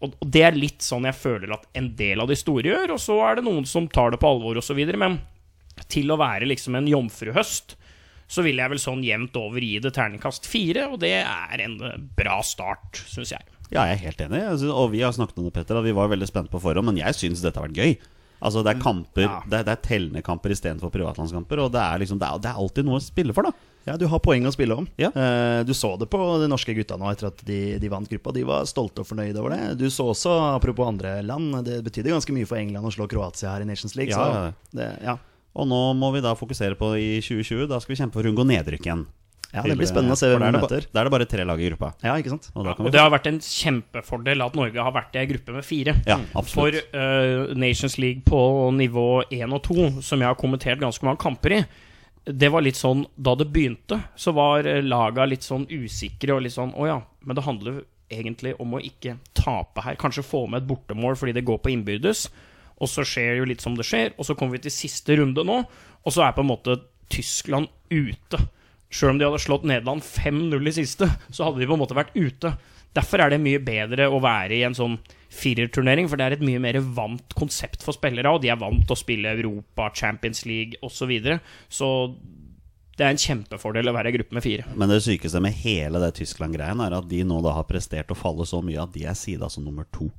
[0.00, 2.94] Og og det er litt sånn jeg føler at en del av de store gjør,
[2.94, 4.80] og så er det noen som tar det på alvor osv.
[4.96, 5.18] Men
[5.92, 7.76] til å være liksom en jomfruhøst,
[8.30, 11.76] så vil jeg vel sånn jevnt over gi det terningkast fire, og det er en
[12.16, 13.59] bra start, syns jeg.
[13.70, 14.40] Ja, jeg er helt enig.
[14.58, 16.84] Synes- Og vi har snakket om det, Petter, at vi var veldig spent på forhånd,
[16.86, 17.98] men jeg syns dette har vært gøy.
[18.42, 21.98] Altså Det er kamper Det, er, det er tellende kamper istedenfor privatlandskamper, og det er
[22.00, 23.52] liksom det er, det er alltid noe å spille for, da.
[23.86, 24.86] Ja, du har poeng å spille om.
[25.00, 25.08] Ja.
[25.08, 28.32] Eh, du så det på de norske gutta nå etter at de, de vant gruppa.
[28.32, 29.78] De var stolte og fornøyde over det.
[29.80, 33.54] Du så også, apropos andre land, det betydde ganske mye for England å slå Kroatia
[33.54, 34.12] her i Nations League.
[34.12, 34.52] Ja, ja, ja.
[34.72, 35.16] Så det, ja.
[35.56, 37.66] Og nå må vi da fokusere på i 2020.
[37.72, 39.06] Da skal vi kjempe for å unngå nedrykk igjen.
[39.52, 40.86] Ja, det blir spennende å se hvem da er vi møter.
[40.92, 41.92] Da er det bare tre lag i gruppa.
[42.06, 42.50] Ja, ikke sant?
[42.54, 45.54] Og ja, Og det har vært en kjempefordel at Norge har vært i ei gruppe
[45.56, 45.94] med fire.
[46.06, 46.94] Ja, For absolutt.
[46.94, 48.40] eh, Nations League på
[48.76, 51.62] nivå 1 og 2, som jeg har kommentert ganske mange kamper i,
[52.30, 56.42] det var litt sånn Da det begynte, så var eh, laga litt sånn usikre og
[56.44, 57.80] litt sånn Å ja, men det handler
[58.12, 59.94] egentlig om å ikke tape her.
[59.98, 62.24] Kanskje få med et bortemål fordi det går på innbyrdes.
[62.80, 65.44] Og så skjer jo litt som det skjer, og så kommer vi til siste runde
[65.46, 65.58] nå,
[66.04, 66.74] og så er på en måte
[67.12, 68.40] Tyskland ute.
[68.90, 71.96] Sjøl om de hadde slått Nederland 5-0 i siste, så hadde de på en måte
[71.98, 72.56] vært ute.
[72.96, 74.96] Derfor er det mye bedre å være i en sånn
[75.30, 78.82] firerturnering, for det er et mye mer vant konsept for spillere, og de er vant
[78.82, 80.98] til å spille Europa, Champions League osv.
[81.00, 81.38] Så, videre.
[81.70, 81.88] så
[82.98, 84.66] det er en kjempefordel å være i gruppe med fire.
[84.76, 88.18] Men det sykeste med hele det Tyskland-greien er at de nå da har prestert å
[88.18, 90.10] falle så mye at de er sida som nummer to.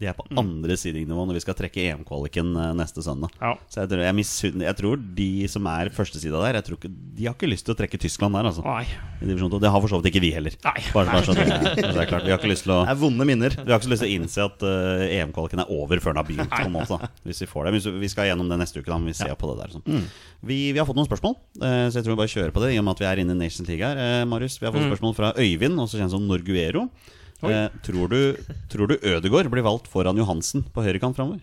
[0.00, 3.34] De er på andre seedingnivå når vi skal trekke EM-kvaliken eh, neste søndag.
[3.36, 3.50] Ja.
[3.68, 6.90] Så jeg tror, jeg, misunner- jeg tror de som er førstesida der, jeg tror ikke,
[7.18, 8.48] de har ikke lyst til å trekke Tyskland der.
[8.48, 8.86] Altså, Nei.
[9.20, 9.52] i divisjon.
[9.60, 10.56] Det har for så vidt ikke vi heller.
[10.64, 10.74] Nei.
[10.96, 12.78] Bare, bare så det, er- så det er klart Vi har ikke lyst til å
[12.88, 13.52] Det er vonde minner.
[13.60, 16.22] vi har ikke så lyst til å innse at uh, EM-kvaliken er over før den
[16.22, 16.50] har begynt.
[16.56, 18.88] på en måte Hvis Vi får det Hvis vi skal gjennom det neste uke.
[18.88, 19.36] Da vi ja.
[19.36, 20.08] på det der sånn.
[20.40, 22.72] vi, vi har fått noen spørsmål, uh, så jeg tror vi bare kjører på det.
[22.72, 24.72] I og med at vi er inne i Nations League her Uh, Marius, Vi har
[24.72, 26.88] fått spørsmål fra Øyvind, også kjent som Norguero.
[27.48, 28.36] Eh, tror, du,
[28.68, 31.40] tror du Ødegaard blir valgt foran Johansen på høyrekant framover?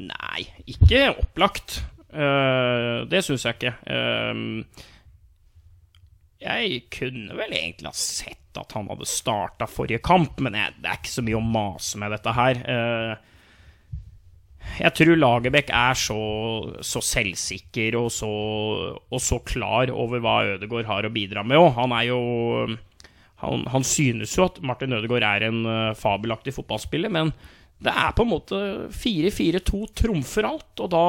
[0.00, 1.80] Nei, ikke opplagt.
[2.10, 3.74] Uh, det syns jeg ikke.
[3.86, 4.64] Uh,
[6.40, 10.90] jeg kunne vel egentlig ha sett at han hadde starta forrige kamp, men jeg, det
[10.90, 12.62] er ikke så mye å mase med dette her.
[14.80, 16.18] Jeg tror Lagerbäck er så,
[16.84, 18.30] så selvsikker og så,
[18.98, 21.70] og så klar over hva Ødegaard har å bidra med òg.
[21.78, 22.20] Han er jo
[23.40, 27.32] han, han synes jo at Martin Ødegaard er en eh, fabelaktig fotballspiller, men
[27.80, 28.58] det er på en måte
[28.92, 31.04] 4-4-2 trumfer alt, og da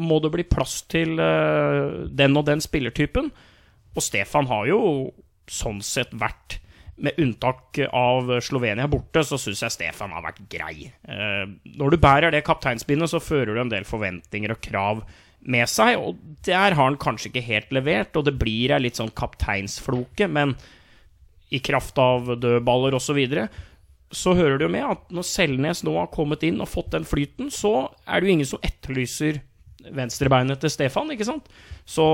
[0.00, 3.28] må det bli plass til eh, den og den spillertypen.
[3.94, 4.80] Og Stefan har jo
[5.50, 6.58] sånn sett vært
[7.04, 10.88] med unntak av Slovenia borte, så syns jeg Stefan har vært grei.
[10.88, 11.44] Eh,
[11.76, 15.04] når du bærer det kapteinsbindet, så fører du en del forventninger og krav
[15.44, 16.16] med seg, og
[16.46, 20.54] der har han kanskje ikke helt levert, og det blir ei litt sånn kapteinsfloke, men
[21.50, 23.48] i kraft av dødballer osv., så, videre,
[24.14, 27.06] så hører det jo med at når Selnes nå har kommet inn og fått den
[27.08, 29.42] flyten, så er det jo ingen som etterlyser
[29.94, 31.48] venstrebeinet til Stefan, ikke sant?
[31.84, 32.06] Så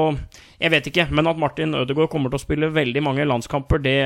[0.58, 3.98] jeg vet ikke, men at Martin Ødegaard kommer til å spille veldig mange landskamper, det,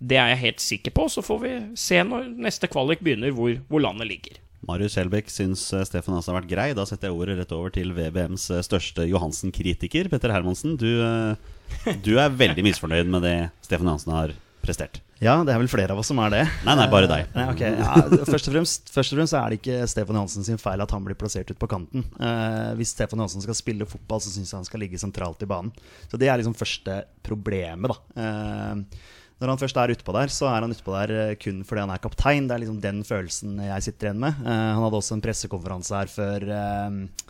[0.00, 1.08] det er jeg helt sikker på.
[1.12, 4.40] Så får vi se når neste kvalik begynner, hvor, hvor landet ligger.
[4.68, 6.68] Marius Skjelbæk syns eh, Stefan Hansen har vært grei.
[6.76, 10.76] Da setter jeg ordet rett over til VBMs eh, største Johansen-kritiker, Petter Hermansen.
[10.80, 15.00] Du, eh, du er veldig misfornøyd med det Stefan Hansen har prestert.
[15.18, 16.42] Ja, det er vel flere av oss som er det.
[16.66, 17.30] Nei, nei, bare deg.
[17.34, 17.74] Nei, okay.
[17.80, 20.94] ja, først, og fremst, først og fremst er det ikke Stefan Johansen sin feil at
[20.94, 22.04] han blir plassert ut på kanten.
[22.22, 25.50] Eh, hvis Stefan Johansen skal spille fotball, så syns jeg han skal ligge sentralt i
[25.50, 25.72] banen.
[26.06, 28.22] Så det er liksom første problemet, da.
[28.22, 29.00] Eh,
[29.38, 31.92] når han først er utpå der, så er han utpå der eh, kun fordi han
[31.94, 32.48] er kaptein.
[32.50, 34.40] Det er liksom den følelsen jeg sitter igjen med.
[34.42, 37.26] Eh, han hadde også en pressekonferanse her før eh,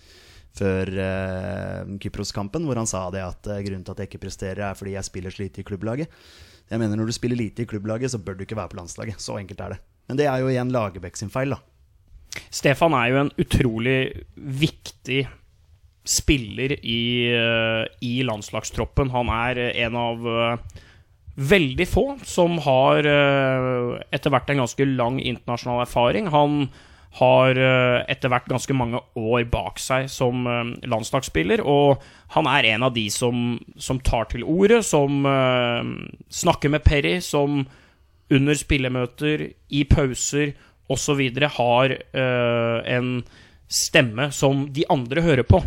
[0.59, 4.62] før uh, Kypros-kampen, hvor han sa det at uh, grunnen til at jeg ikke presterer,
[4.66, 6.16] er fordi jeg spiller så lite i klubblaget.
[6.68, 9.21] Jeg mener Når du spiller lite i klubblaget, så bør du ikke være på landslaget.
[9.23, 9.79] Så enkelt er det.
[10.09, 11.61] Men det er jo igjen Lagerbäck sin feil, da.
[12.51, 14.01] Stefan er jo en utrolig
[14.35, 15.23] viktig
[16.09, 17.01] spiller i,
[18.05, 19.12] i landslagstroppen.
[19.14, 20.29] Han er en av
[21.38, 26.27] veldig få som har etter hvert en ganske lang internasjonal erfaring.
[26.35, 26.64] Han
[27.16, 31.62] har eh, etter hvert ganske mange år bak seg som eh, landslagsspiller.
[31.64, 32.03] Og
[32.35, 35.24] han er en av de som, som tar til orde, som
[36.29, 37.62] snakker med Perry, som
[38.29, 40.53] under spillemøter, i pauser
[40.92, 41.22] osv.
[41.57, 43.09] har en
[43.72, 45.62] stemme som de andre hører på.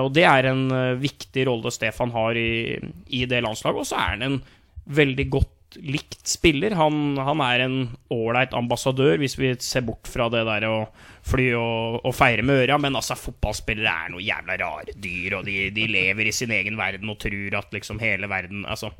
[0.00, 0.64] Og det er en
[1.00, 2.80] viktig rolle Stefan har i,
[3.12, 3.84] i det landslaget.
[3.84, 4.38] Og så er han en
[4.84, 5.50] veldig godt
[5.82, 6.74] likt spiller.
[6.78, 7.76] Han, han er en
[8.12, 10.76] ålreit ambassadør, hvis vi ser bort fra det der å
[11.26, 12.78] fly og, og feire med øra.
[12.80, 16.78] Men altså, fotballspillere er noe jævla rare dyr, og de, de lever i sin egen
[16.80, 18.92] verden og tror at liksom hele verden altså.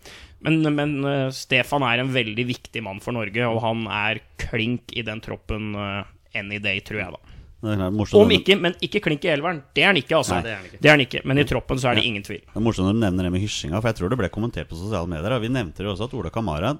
[0.45, 4.93] Men, men uh, Stefan er en veldig viktig mann for Norge, og han er klink
[4.97, 6.03] i den troppen uh,
[6.37, 7.34] any day, tror jeg, da.
[7.65, 9.63] Om ikke, men ikke klink i elveren.
[9.75, 10.39] Det er han ikke, altså.
[10.39, 10.81] Nei, det, er ikke.
[10.81, 11.23] det er han ikke.
[11.25, 12.43] Men i troppen så er det ingen tvil.
[12.45, 14.71] Det er morsomt når du nevner det med hysjinga, for jeg tror det ble kommentert
[14.71, 15.37] på sosiale medier.
[15.37, 16.75] Og vi nevnte jo også at Ola Kamara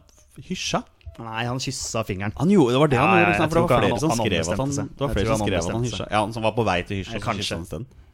[0.49, 0.83] hysja.
[1.23, 2.35] Nei, han kyssa fingeren.
[2.41, 3.35] Han gjorde, det var det han gjorde.
[3.39, 5.87] For det var flere som skrev at han, det var flere som skrev at han
[5.87, 6.07] hysja.
[6.11, 7.21] Ja, han som var på vei til hysja.
[7.23, 7.61] Kanskje.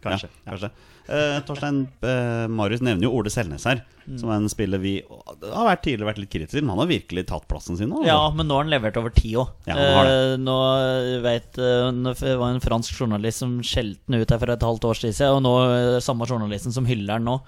[0.00, 0.28] Kanskje.
[0.44, 0.70] Ja, kanskje.
[1.10, 4.18] Uh, Torstein uh, Marius nevner jo Ole Selnes her, mm.
[4.20, 6.90] som er en spiller vi har vært tidligere vært litt kritisk til, men han har
[6.92, 8.04] virkelig tatt plassen sin nå.
[8.04, 8.10] Altså.
[8.12, 9.50] Ja, men nå har han levert over ti òg.
[9.66, 10.58] Ja, uh, nå
[11.24, 15.02] vet Det var en fransk journalist som skjelte den ut her for et halvt års
[15.02, 17.40] tid siden, og nå samme journalisten som hyller den nå.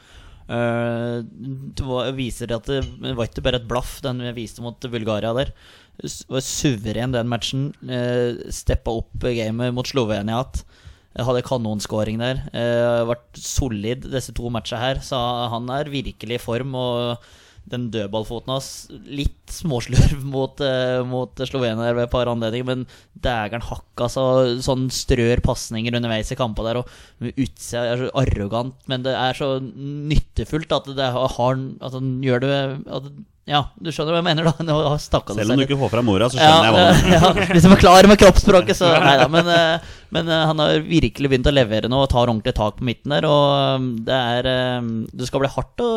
[0.50, 2.82] Uh, viser at det
[3.14, 5.52] var ikke bare et blaff den vi viste mot Bulgaria der.
[6.02, 7.70] Var suveren den matchen.
[7.86, 10.64] Uh, Steppa opp gamet mot Slovenia igjen.
[11.12, 12.38] Hadde kanonskåring der.
[13.04, 15.18] Vært solid disse to matchene her, så
[15.52, 16.72] han er virkelig i form.
[16.72, 17.26] Og
[17.70, 18.68] den dødballfoten hans
[19.06, 22.86] litt småslurv mot, uh, mot Slovenia ved et par anledninger, men
[23.22, 24.24] dægeren hakk, altså.
[24.64, 29.38] Sånn strør pasninger underveis i kampene der, og utsida er så arrogant, men det er
[29.38, 31.38] så nyttefullt at det har
[31.82, 34.52] At han gjør det at ja, du skjønner hva jeg mener, da.
[35.02, 37.16] Selv om du ikke får fram mora, så skjønner ja, jeg hva du mener.
[37.16, 39.26] Ja, hvis jeg forklarer med kroppsspråket, så Nei da.
[39.32, 42.78] Men, eh, men, eh, han har virkelig begynt å levere nå og tar ordentlig tak
[42.78, 43.26] på midten der.
[43.26, 45.90] Og um, det er um, Det skal bli hardt å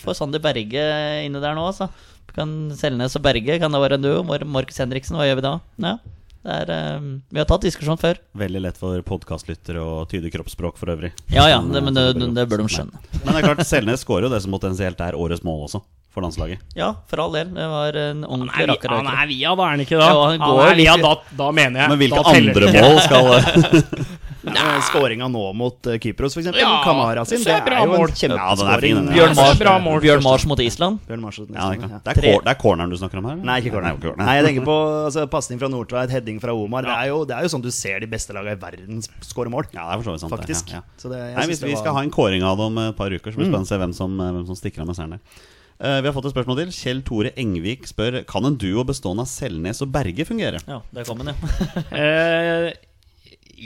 [0.00, 0.88] få Sander Berge
[1.26, 1.90] inne der nå, altså.
[2.32, 4.40] Kan Selnes og Berge, kan det være en duo?
[4.48, 5.54] Markus Henriksen, hva gjør vi da?
[5.84, 5.94] Ja.
[6.42, 8.16] Er, um, vi har tatt diskusjon før.
[8.40, 11.12] Veldig lett for podkastlyttere å tyde kroppsspråk for øvrig.
[11.28, 13.04] Ja, ja, det, men det, det, bør de skjønne.
[13.20, 16.24] Men det er klart, Selnes skårer jo det som potensielt er årets mål også for
[16.24, 16.60] landslaget.
[16.76, 17.54] Ja, for all del.
[17.54, 18.96] Det var en ordentlig rakker.
[18.98, 20.08] Han er via, da, er han ikke da?
[20.08, 21.92] Ja, han, han er via, da, da, mener jeg.
[21.94, 24.20] Men hvilke andre mål skal
[24.88, 26.48] Skåringa nå mot uh, Kypros, f.eks.
[26.58, 27.38] Ja, Kamara sin.
[27.44, 28.96] Det er, det er jo en kjempeskåring.
[28.98, 30.98] Ja, Bjørn, Mars, Bjørn Mars mot Island.
[31.06, 31.84] Bjørn Mars mot Island.
[31.86, 33.38] Ja, det, er det er corneren du snakker om her?
[33.38, 34.02] Nei, ikke corneren.
[34.02, 36.88] Nei, Nei, jeg tenker på altså, pasning fra Nordtveit, heading fra Omar.
[36.88, 39.52] Det, er jo, det er jo sånn du ser de beste lagene i verden skåre
[39.52, 39.70] mål.
[39.70, 40.74] Ja, det er for så vidt sant Faktisk.
[40.74, 43.38] Det, Nei, hvis, vi skal ha en kåring av det om et par uker, så
[43.38, 45.42] blir det spennende å se som, hvem som stikker av med seieren der.
[45.82, 46.72] Uh, vi har fått et spørsmål til.
[46.76, 50.62] Kjell Tore Engvik spør Kan en duo bestående av Selnes og Berge fungere.
[50.68, 51.64] Ja, der kom den, ja.
[51.98, 52.68] eh,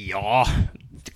[0.08, 0.40] ja,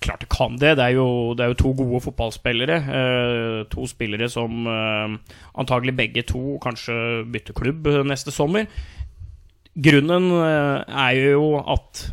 [0.05, 0.75] klart det kan det.
[0.77, 2.79] Det er jo, det er jo to gode fotballspillere.
[3.01, 6.95] Eh, to spillere som antagelig begge to kanskje
[7.33, 8.69] bytter klubb neste sommer.
[9.73, 12.09] Grunnen er jo at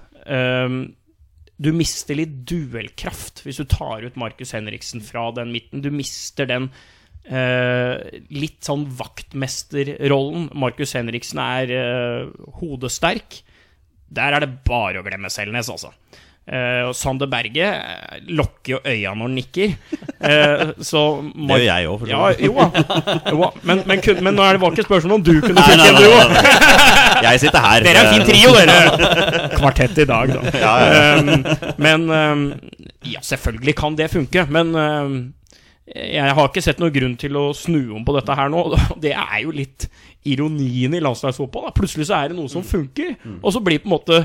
[1.57, 5.83] du mister litt duellkraft hvis du tar ut Markus Henriksen fra den midten.
[5.83, 6.96] Du mister den Uh,
[7.27, 10.47] litt sånn vaktmesterrollen.
[10.55, 13.41] Markus Henriksen er uh, hodesterk.
[14.07, 15.91] Der er det bare å glemme Selnes, altså.
[16.47, 17.67] Uh, og Sander Berge
[18.31, 19.73] lokker jo øya når han nikker.
[20.89, 22.53] så det gjør jeg òg, for ja, jo,
[23.35, 25.83] jo, men, men, kun, men nå er det var ikke spørsmål om du kunne fikk
[25.83, 26.21] en duo.
[27.27, 27.83] jeg sitter her.
[27.83, 29.49] Dere er en fin trio, dere.
[29.57, 30.55] Kvartett i dag, da.
[30.55, 31.03] Ja, ja.
[31.19, 32.47] Um, men um,
[33.03, 34.47] ja, selvfølgelig kan det funke.
[34.47, 35.19] Men um,
[35.87, 38.63] jeg har ikke sett noen grunn til å snu om på dette her nå.
[39.03, 39.87] Det er jo litt
[40.27, 41.71] ironien i landslagsfotball.
[41.77, 44.21] Plutselig så er det noe som funker, og så blir på en måte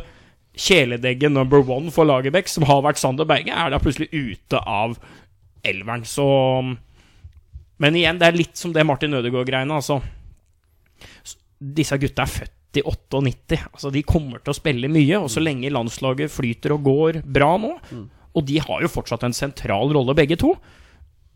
[0.59, 4.99] kjæledegget number one for Lagerbäck, som har vært Sander Berge, er da plutselig ute av
[5.65, 6.03] elveren.
[6.05, 6.27] Så
[7.83, 10.01] Men igjen, det er litt som det Martin Ødegaard-greiene, altså.
[11.59, 13.59] Disse gutta er født i 98.
[13.73, 17.55] Altså, de kommer til å spille mye, og så lenge landslaget flyter og går bra
[17.61, 17.73] nå,
[18.33, 20.55] og de har jo fortsatt en sentral rolle, begge to,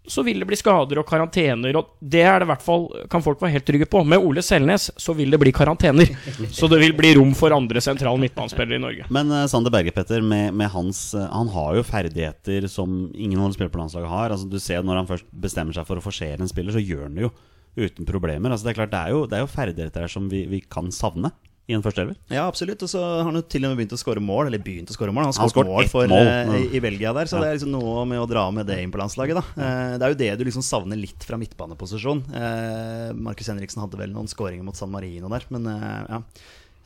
[0.07, 3.25] så vil det bli skader og karantener, og det er det i hvert fall kan
[3.25, 4.03] folk være helt trygge på.
[4.07, 6.13] Med Ole Selnes så vil det bli karantener.
[6.55, 9.09] Så det vil bli rom for andre sentrale midtbanespillere i Norge.
[9.13, 13.41] Men uh, Sander Berge, Petter, med, med hans uh, Han har jo ferdigheter som ingen
[13.41, 14.35] andre spillere på landslaget har.
[14.35, 17.07] Altså, du ser Når han først bestemmer seg for å forsere en spiller, så gjør
[17.09, 17.35] han det jo
[17.77, 18.53] uten problemer.
[18.53, 20.63] Altså, det er klart, det er jo, det er jo ferdigheter her som vi, vi
[20.65, 21.33] kan savne
[21.67, 22.15] i en førsteelver.
[22.31, 22.83] Ja, absolutt.
[22.87, 24.47] Og så har han jo til og med begynt å skåre mål.
[24.51, 25.27] Eller begynt å skåre mål.
[25.27, 26.29] Han har skåret mål for, mål.
[26.31, 27.43] Uh, i, i Belgia der, så Ja.
[27.43, 29.41] det er liksom noe med å dra med det inn på landslaget.
[29.41, 32.23] da Uh, Det er jo det du liksom savner litt fra midtbaneposisjon.
[32.31, 36.21] Uh, Markus Henriksen hadde vel noen skåringer mot San Marino der, men eh, ja.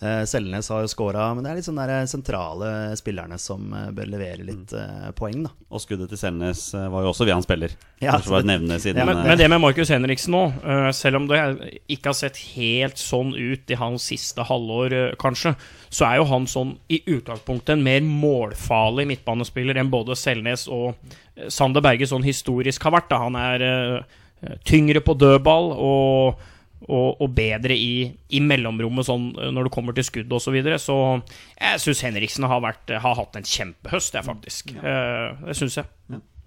[0.00, 3.90] Eh, Selnes har jo skåra, men det er litt sånn der sentrale spillerne som eh,
[3.92, 5.10] bør levere litt mm.
[5.18, 5.50] poeng, da.
[5.68, 7.74] Og skuddet til Selnes eh, var jo også via en spiller.
[8.00, 10.88] Ja, det, bare nevne siden Ja, Men, eh, men det med Markus Henriksen nå, eh,
[10.96, 11.42] selv om det
[11.92, 15.52] ikke har sett helt sånn ut i hans siste halvår, eh, kanskje,
[15.92, 20.94] så er jo han sånn i utgangspunktet en mer målfarlig midtbanespiller enn både Selnes og
[20.96, 23.12] eh, Sander Berge sånn historisk har vært.
[23.12, 23.20] Da.
[23.26, 26.48] Han er eh, tyngre på dødball og,
[26.88, 30.48] og, og bedre i, i mellomrommet sånn eh, når det kommer til skudd osv.
[30.50, 30.78] Så, videre.
[30.80, 30.96] så
[31.60, 34.74] jeg syns Henriksen har, vært, har hatt en kjempehøst, jeg, faktisk.
[34.78, 35.36] Ja.
[35.44, 35.88] det syns jeg.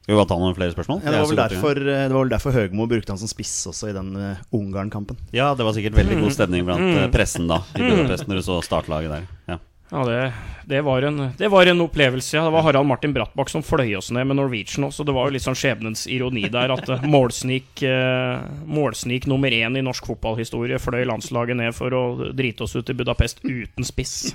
[0.03, 0.97] Skal vi ta noen flere spørsmål?
[1.05, 3.87] Ja, det, var derfor, eh, det var vel derfor Høgmo brukte han som spiss også
[3.87, 5.15] i den uh, Ungarn-kampen.
[5.31, 6.97] Ja, det var sikkert veldig god stemning blant Mm.
[7.05, 9.29] eh, pressen da i Budapest når du så startlaget der.
[9.53, 9.57] Ja.
[9.91, 10.33] Ja, det,
[10.65, 12.37] det, var en, det var en opplevelse.
[12.37, 12.43] Ja.
[12.47, 15.27] Det var Harald Martin Brattbakk som fløy oss ned med Norwegian også, så det var
[15.27, 20.07] jo litt sånn skjebnens ironi der at eh, målsnik, eh, målsnik nummer én i norsk
[20.09, 24.33] fotballhistorie fløy landslaget ned for å drite oss ut i Budapest uten spiss.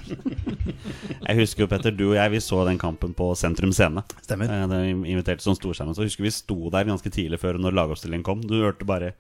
[1.27, 4.05] Jeg husker jo, Petter, du og jeg vi så den kampen på Sentrum Scene.
[4.23, 4.53] Stemmer.
[4.53, 5.95] Eh, Det inviterte invitert sånn storskjerm.
[5.97, 8.45] Så husker vi sto der ganske tidlig før når lagoppstillingen kom.
[8.47, 9.15] Du hørte bare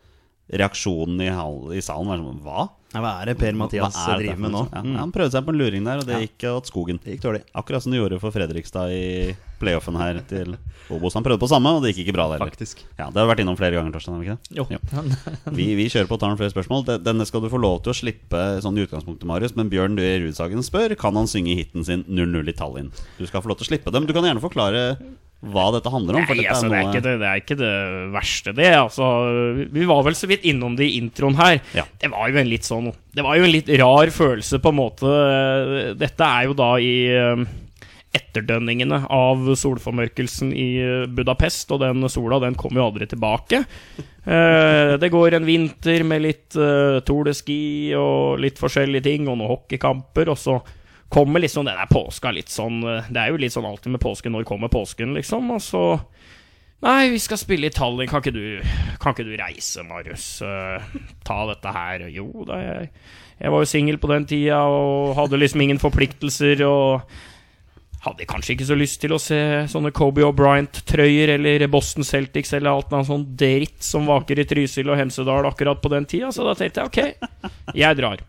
[0.54, 2.68] reaksjonen i, hall, i salen var sånn Hva?
[2.94, 4.62] Ja, hva er det Per-Mathias Hva er dette driver med nå?
[4.72, 4.94] Ja, Mm.
[4.96, 6.98] Han prøvde seg på en luring der, og det gikk åt skogen.
[7.04, 7.42] Det gikk dårlig.
[7.54, 10.54] Akkurat som du gjorde for Fredrikstad i playoffen her til
[10.88, 11.12] Obos.
[11.18, 12.38] Han prøvde på samme, og det gikk ikke bra der.
[12.38, 12.48] heller.
[12.54, 12.80] Faktisk.
[12.96, 14.14] Ja, Det har vi vært innom flere ganger, Torstein.
[14.14, 14.56] har vi ikke det?
[14.56, 14.64] Jo.
[15.58, 16.86] Vi, vi kjører på og tar noen flere spørsmål.
[17.04, 19.52] Denne skal du få lov til å slippe sånn i utgangspunktet, Marius.
[19.58, 22.88] Men Bjørn Døe Rudsagen spør Kan han synge hiten sin 0-0 i Tallinn.
[23.18, 24.06] Du skal få lov til å slippe dem.
[24.08, 24.96] Du kan gjerne forklare
[25.38, 26.24] hva dette handler om.
[26.24, 27.74] Nei, dette altså, er det, er ikke det, det er ikke det
[28.10, 28.72] verste, det.
[28.74, 29.10] Altså,
[29.70, 31.60] vi var vel så vidt innom det i introen her.
[31.78, 31.84] Ja.
[32.00, 34.78] Det var jo en litt sånn Det var jo en litt rar følelse, på en
[34.80, 35.14] måte.
[36.00, 37.44] Dette er jo da i eh,
[38.18, 43.64] etterdønningene av solformørkelsen i eh, Budapest, og den sola den kommer jo aldri tilbake.
[44.28, 49.22] Eh, det går en vinter med litt uh, Tour de Ski og litt forskjellige ting,
[49.24, 50.58] og noen hockeykamper, og så
[51.08, 54.02] kommer liksom det der påska litt sånn eh, Det er jo litt sånn alltid med
[54.02, 54.34] påsken.
[54.34, 55.50] Når kommer påsken, liksom?
[55.54, 55.84] Og så
[56.78, 58.06] Nei, vi skal spille i Tallinn.
[58.06, 58.60] Kan ikke du,
[59.02, 60.26] kan ikke du reise, Marius?
[60.38, 60.78] Uh,
[61.26, 62.04] ta dette her.
[62.14, 62.92] Jo da, jeg,
[63.40, 66.62] jeg var jo singel på den tida og hadde liksom ingen forpliktelser.
[66.68, 67.02] Og
[68.04, 69.40] hadde kanskje ikke så lyst til å se
[69.72, 74.92] sånne Kobe O'Brien-trøyer eller Boston Celtics eller alt noe sånn dritt som vaker i Trysil
[74.92, 76.30] og Hemsedal akkurat på den tida.
[76.30, 78.22] Så da tenkte jeg ok, jeg drar.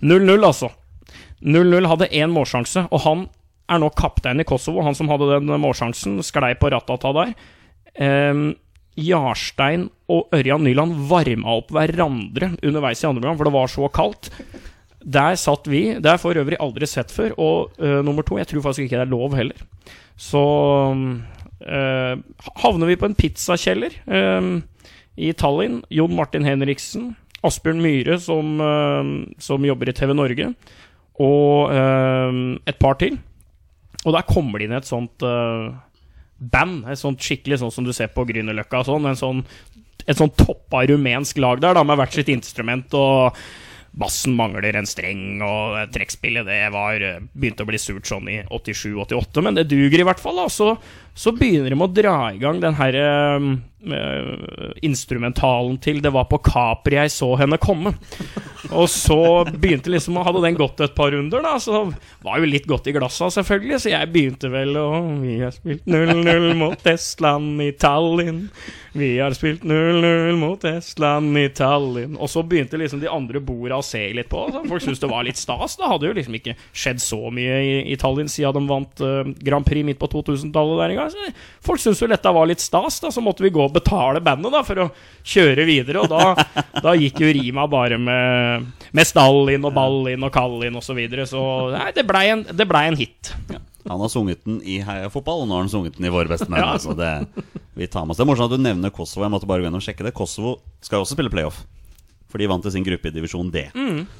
[0.00, 0.72] 0-0, altså.
[1.44, 3.26] 0-0 hadde én målsjanse, og han
[3.70, 4.84] er nå kaptein i Kosovo.
[4.84, 7.34] Han som hadde den målsjansen, sklei på Ratata der.
[7.94, 8.46] Um,
[9.00, 13.90] Jarstein og Ørjan Nyland varma opp hverandre underveis i andre omgang, for det var så
[13.94, 14.30] kaldt.
[15.04, 15.82] Der satt vi.
[16.00, 17.34] Det jeg for øvrig aldri sett før.
[17.36, 19.64] Og uh, nummer to, jeg tror faktisk ikke det er lov heller.
[20.16, 20.44] Så
[20.94, 22.14] uh,
[22.62, 24.62] havner vi på en pizzakjeller øh,
[25.16, 25.82] i Tallinn.
[25.92, 27.12] Jon Martin Henriksen,
[27.44, 30.54] Asbjørn Myhre, som, uh, som jobber i TV Norge,
[31.22, 33.18] og øh, et par til.
[34.04, 35.70] Og der kommer det inn et sånt øh,
[36.38, 39.10] band, et sånt skikkelig sånn som du ser på Grünerløkka og sånn.
[39.10, 39.44] En sånn
[40.04, 42.92] et sånn toppa rumensk lag der, da, med hvert sitt instrument.
[42.98, 43.38] Og
[43.94, 48.40] bassen mangler en streng, og trekkspillet det var eh, begynte å bli surt sånn i
[48.48, 49.44] 87-88.
[49.46, 50.40] Men det duger i hvert fall.
[50.42, 50.72] da, Så,
[51.14, 53.54] så begynner de å dra i gang den herre eh, eh,
[54.82, 57.94] instrumentalen til 'Det var på Capri jeg så henne komme'.
[58.72, 61.84] Og så begynte liksom Hadde den gått et par runder, da, så
[62.24, 63.80] var jo litt godt i glassa, selvfølgelig.
[63.82, 64.88] Så jeg begynte vel å
[65.20, 68.48] Vi har spilt 0-0 mot Estland i Tallinn.
[68.94, 72.14] Vi har spilt 0-0 mot Estland i Tallinn.
[72.14, 74.46] Og så begynte liksom de andre borda å se litt på.
[74.54, 75.74] Så folk syntes det var litt stas.
[75.80, 79.66] Det hadde jo liksom ikke skjedd så mye i, Tallinn siden de vant uh, Grand
[79.66, 81.34] Prix midt på 2000-tallet der en gang.
[81.64, 83.10] Folk syntes jo dette var litt stas, da.
[83.10, 84.88] Så måtte vi gå betale bandet da for å
[85.26, 86.04] kjøre videre.
[86.04, 90.32] Og da, da gikk jo rima bare med, med stall inn og ball inn og
[90.34, 91.26] kall inn og så videre.
[91.28, 91.42] Så
[91.74, 93.34] nei, det blei en, det ble en hit.
[93.84, 96.30] Han har sunget den i Heia Fotball, og nå har han sunget den i Våre
[96.30, 96.62] beste menn.
[96.64, 96.78] Ja.
[96.80, 97.10] Så det,
[97.76, 98.24] vi tar med oss det.
[98.24, 99.26] er Morsomt at du nevner Kosovo.
[99.26, 100.14] Jeg måtte bare gå inn og sjekke det.
[100.16, 101.60] Kosovo skal jo også spille playoff.
[102.32, 103.68] For de vant til sin gruppe i divisjon D.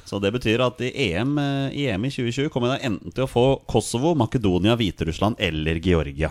[0.07, 3.25] Så det betyr at i EM, eh, i EM i 2020 kommer de enten til
[3.25, 6.29] å få Kosovo, Makedonia, Hviterussland eller Georgia.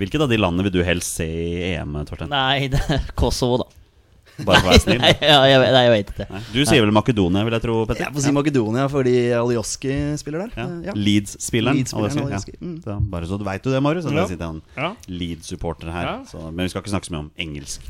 [0.00, 2.30] Hvilket av de landene vil du helst se i EM, Torstein?
[2.32, 3.70] Nei, det er Kosovo, da.
[4.42, 4.98] Bare for å være snill.
[4.98, 6.24] Nei, ja, jeg, nei, jeg vet ikke.
[6.32, 6.40] Nei.
[6.50, 8.06] Du sier vel Makedonia, vil jeg tro, Petter?
[8.08, 10.56] Jeg får si Makedonia fordi Alioski spiller der.
[10.58, 10.66] Ja.
[10.88, 10.94] Ja.
[10.98, 11.78] Leeds-spilleren.
[11.78, 12.56] Leeds-spilleren, Alioski.
[12.58, 12.72] Mm.
[12.80, 12.96] Ja.
[12.96, 14.08] Så bare så du veit det, Marius.
[14.10, 14.16] Ja.
[14.18, 14.90] det sitter en Ja.
[15.06, 16.10] Leeds-supporter her.
[16.10, 16.16] Ja.
[16.30, 17.86] Så, men vi skal ikke snakke så mye om engelsk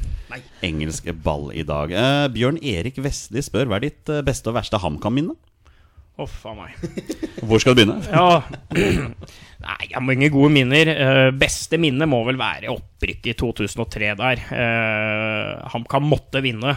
[0.67, 1.97] Engelsk ball i dag.
[1.97, 5.37] Uh, Bjørn Erik Vestli spør hva er ditt eh, beste og verste HamKam-minne?
[6.21, 6.77] Uff a meg.
[7.43, 7.97] Hvor skal du begynne?
[8.07, 8.45] Ja
[9.65, 10.91] Nei, jeg har mange gode minner.
[10.93, 14.43] Uh, beste minne må vel være opprykket i 2003 der.
[14.51, 16.75] Uh, HamKam måtte vinne.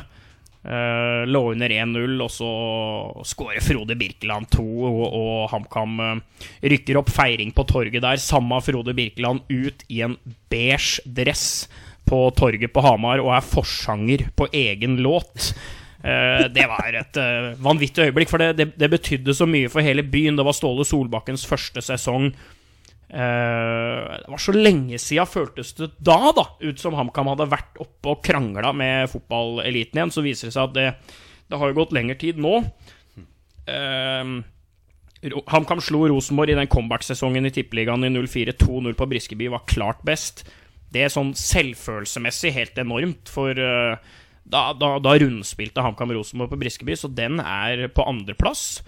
[0.68, 2.52] Uh, lå under 1-0, og så
[3.28, 8.20] skårer Frode Birkeland 2, og, og HamKam uh, rykker opp feiring på torget der.
[8.20, 10.18] Samme Frode Birkeland ut i en
[10.52, 11.68] beige dress
[12.08, 15.52] på torget på Hamar og er forsanger på egen låt.
[16.04, 19.84] Uh, det var et uh, vanvittig øyeblikk, for det, det, det betydde så mye for
[19.84, 20.36] hele byen.
[20.40, 22.32] Det var Ståle Solbakkens første sesong.
[23.08, 27.80] Eh, det var så lenge siden, føltes det da, da, ut som HamKam hadde vært
[27.80, 30.14] oppe og krangla med fotballeliten igjen.
[30.14, 31.16] Så viser det seg at det,
[31.48, 32.60] det har jo gått lengre tid nå.
[33.68, 34.38] Uh,
[35.52, 40.04] HamKam slo Rosenborg i den comeback-sesongen i Tippeligaen i 04 2-0 på Briskeby, var klart
[40.08, 40.46] best.
[40.94, 43.98] Det er sånn selvfølelsesmessig helt enormt, for uh,
[44.48, 48.82] da, da, da rundspilte HamKam Rosenborg på Briskeby, så den er på andreplass.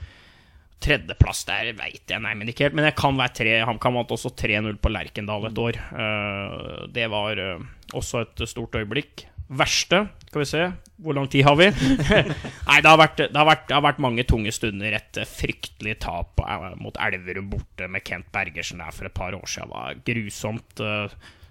[0.80, 2.78] Tredjeplass der veit jeg nei, men ikke helt.
[2.78, 3.56] Men jeg kan være tre.
[3.68, 5.80] HamKam vant også 3-0 på Lerkendal et år.
[5.92, 7.66] Eh, det var eh,
[8.00, 9.26] også et stort øyeblikk.
[9.50, 10.66] Verste Skal vi se,
[11.02, 11.72] hvor lang tid har vi?
[12.70, 14.96] nei, det har, vært, det, har vært, det har vært mange tunge stunder.
[14.96, 16.40] Et eh, fryktelig tap
[16.80, 19.74] mot Elverum borte med Kent Bergersen der for et par år siden.
[19.74, 20.84] Det var grusomt.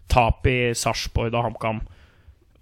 [0.09, 1.83] tap i Sarpsborg da HamKam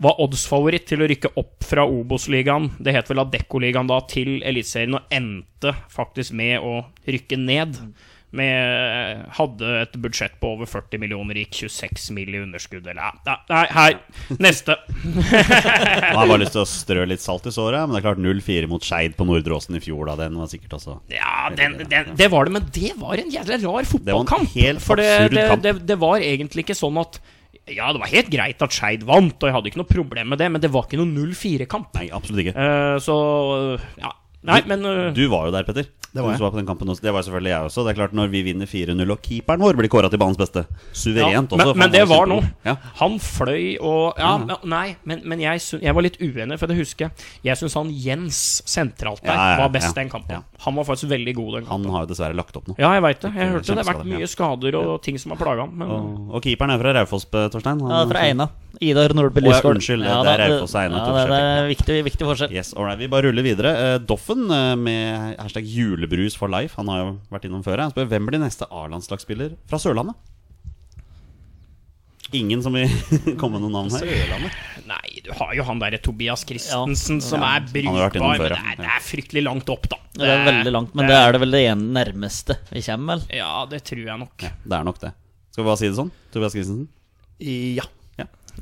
[0.02, 4.98] var oddsfavoritt til å rykke opp fra Obos-ligaen, det het vel Adecco-ligaen da, til Eliteserien,
[4.98, 7.80] og endte faktisk med å rykke ned.
[8.36, 12.34] Med, hadde et budsjett på over 40 millioner, gikk 26 mill.
[12.34, 12.84] i underskudd.
[12.90, 13.94] Eller, nei, nei, her.
[14.42, 14.74] Neste.
[15.06, 18.20] Man har bare lyst til å strø litt salt i såret, men det er klart
[18.20, 20.18] 0-4 mot Skeid på Nordre Åsen i fjor, da.
[20.26, 23.60] Den var sikkert også Ja, den, den, det var det, men det var en jævla
[23.62, 24.52] rar var en fotballkamp.
[24.58, 27.22] helt for det, absurd det, det, det var egentlig ikke sånn at
[27.66, 30.38] Ja, det var helt greit at Skeid vant, og jeg hadde ikke noe problem med
[30.38, 31.88] det, men det var ikke noen 0-4-kamp.
[31.98, 32.54] Nei, absolutt ikke.
[32.54, 33.16] Uh, så
[33.98, 34.12] ja.
[34.46, 35.86] Nei, men uh, Du var jo der, Petter.
[36.16, 36.40] Det var du jeg.
[36.46, 37.02] var på den kampen også.
[37.04, 37.82] Det var selvfølgelig jeg også.
[37.84, 40.62] Det er klart Når vi vinner 4-0 og keeperen vår blir kåra til banens beste
[40.96, 41.74] Suverent Ja, også.
[41.76, 42.38] men, det var nå.
[42.64, 42.76] Ja.
[43.02, 46.78] Han fløy og Ja, men- nei, men, men jeg, jeg var litt uenig, for det
[46.78, 47.26] husker jeg.
[47.50, 50.38] Jeg syns han Jens sentralt der Ja, ja, var best ja, den kampen.
[50.38, 50.42] ja.
[50.64, 52.78] Han var faktisk veldig god den Han har jo dessverre lagt opp nå.
[52.80, 53.34] Ja, jeg veit det.
[53.36, 53.76] Jeg hørte det.
[53.76, 55.74] Det har vært mye skader og ting som har plaga ham.
[55.76, 57.82] Men Og, og keeperen er fra Raufoss, Torstein.
[57.84, 58.48] Han- Ja, fra Eina.
[58.80, 59.78] Idar Nordby ja, Lysgård.
[59.78, 62.50] unnskyld, det er da, Raufoss og Eina, Ja, det, det er viktig, viktig forskjell.
[62.52, 63.70] Yes, right, Vi bare ruller videre.
[63.94, 66.76] Eh, Doffen eh, med hashtag julebrus for life.
[66.80, 67.82] Han har jo vært innom før.
[67.86, 70.16] Han spør hvem blir neste A-landslagsspiller fra Sørlandet?
[72.34, 72.90] Ingen som vil
[73.40, 74.02] komme med noen navn her?
[74.02, 74.54] Sørlandet.
[74.90, 78.58] nei, du har jo han derre Tobias Christensen som Ja, er brukbar, før, men det
[78.58, 80.00] er, det er fryktelig langt opp, da.
[80.16, 83.38] Det er veldig langt, men det er det vel det ene nærmeste vi kommer, vel?
[83.38, 84.42] Ja, det tror jeg nok.
[84.42, 85.12] Ja, det er nok det.
[85.54, 86.10] Skal vi bare si det sånn?
[86.34, 86.88] Tobias Christensen?
[87.46, 87.86] Ja.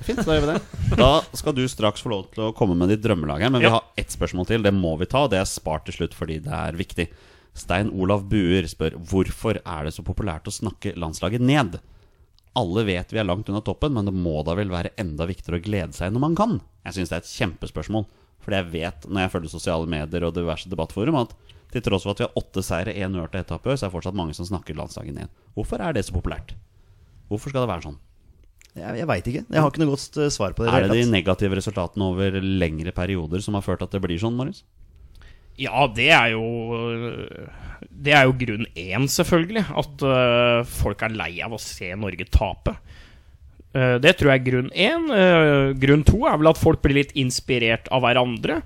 [0.02, 0.58] Fint, da gjør vi det.
[1.00, 3.70] Da skal du straks få lov til å komme med ditt drømmelag her, men vi
[3.72, 4.64] har ett spørsmål til.
[4.66, 5.24] Det må vi ta.
[5.30, 7.08] Det er spart til slutt fordi det er viktig.
[7.54, 11.78] Stein Olav Buer spør hvorfor er det så populært å snakke landslaget ned?
[12.58, 15.58] Alle vet vi er langt unna toppen, men det må da vel være enda viktigere
[15.58, 16.60] å glede seg når man kan?
[16.86, 18.06] Jeg syns det er et kjempespørsmål.
[18.44, 21.32] Fordi jeg vet, når jeg følger sosiale medier og diverse debattforum, at
[21.74, 23.78] til tross for at vi har åtte seire, én uavgjort og ett tap i år,
[23.78, 25.32] så er det fortsatt mange som snakker landslaget ned.
[25.56, 26.52] Hvorfor er det så populært?
[27.30, 27.96] Hvorfor skal det være sånn?
[28.74, 29.44] Jeg, jeg veit ikke.
[29.46, 30.72] Jeg har ikke noe godt eh, svar på det.
[30.74, 34.34] Er det de negative resultatene over lengre perioder som har ført at det blir sånn,
[34.38, 34.64] Marius?
[35.60, 36.42] Ja, det er jo
[37.94, 39.62] Det er jo grunn én, selvfølgelig.
[39.70, 42.74] At uh, folk er lei av å se Norge tape.
[43.74, 45.06] Uh, det tror jeg er grunn én.
[45.12, 48.58] Uh, grunn to er vel at folk blir litt inspirert av hverandre.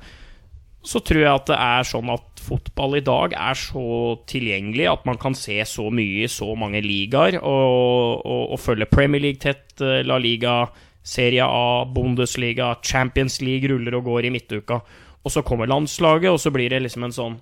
[0.87, 3.85] Så tror jeg at det er sånn at fotball i dag er så
[4.31, 8.89] tilgjengelig at man kan se så mye i så mange ligaer, og, og, og følge
[8.91, 10.63] Premier League tett, eh, La Liga,
[11.03, 14.81] Serie A, Bundesliga, Champions League ruller og går i midtuka.
[15.25, 17.39] Og så kommer landslaget, og så blir det liksom en sånn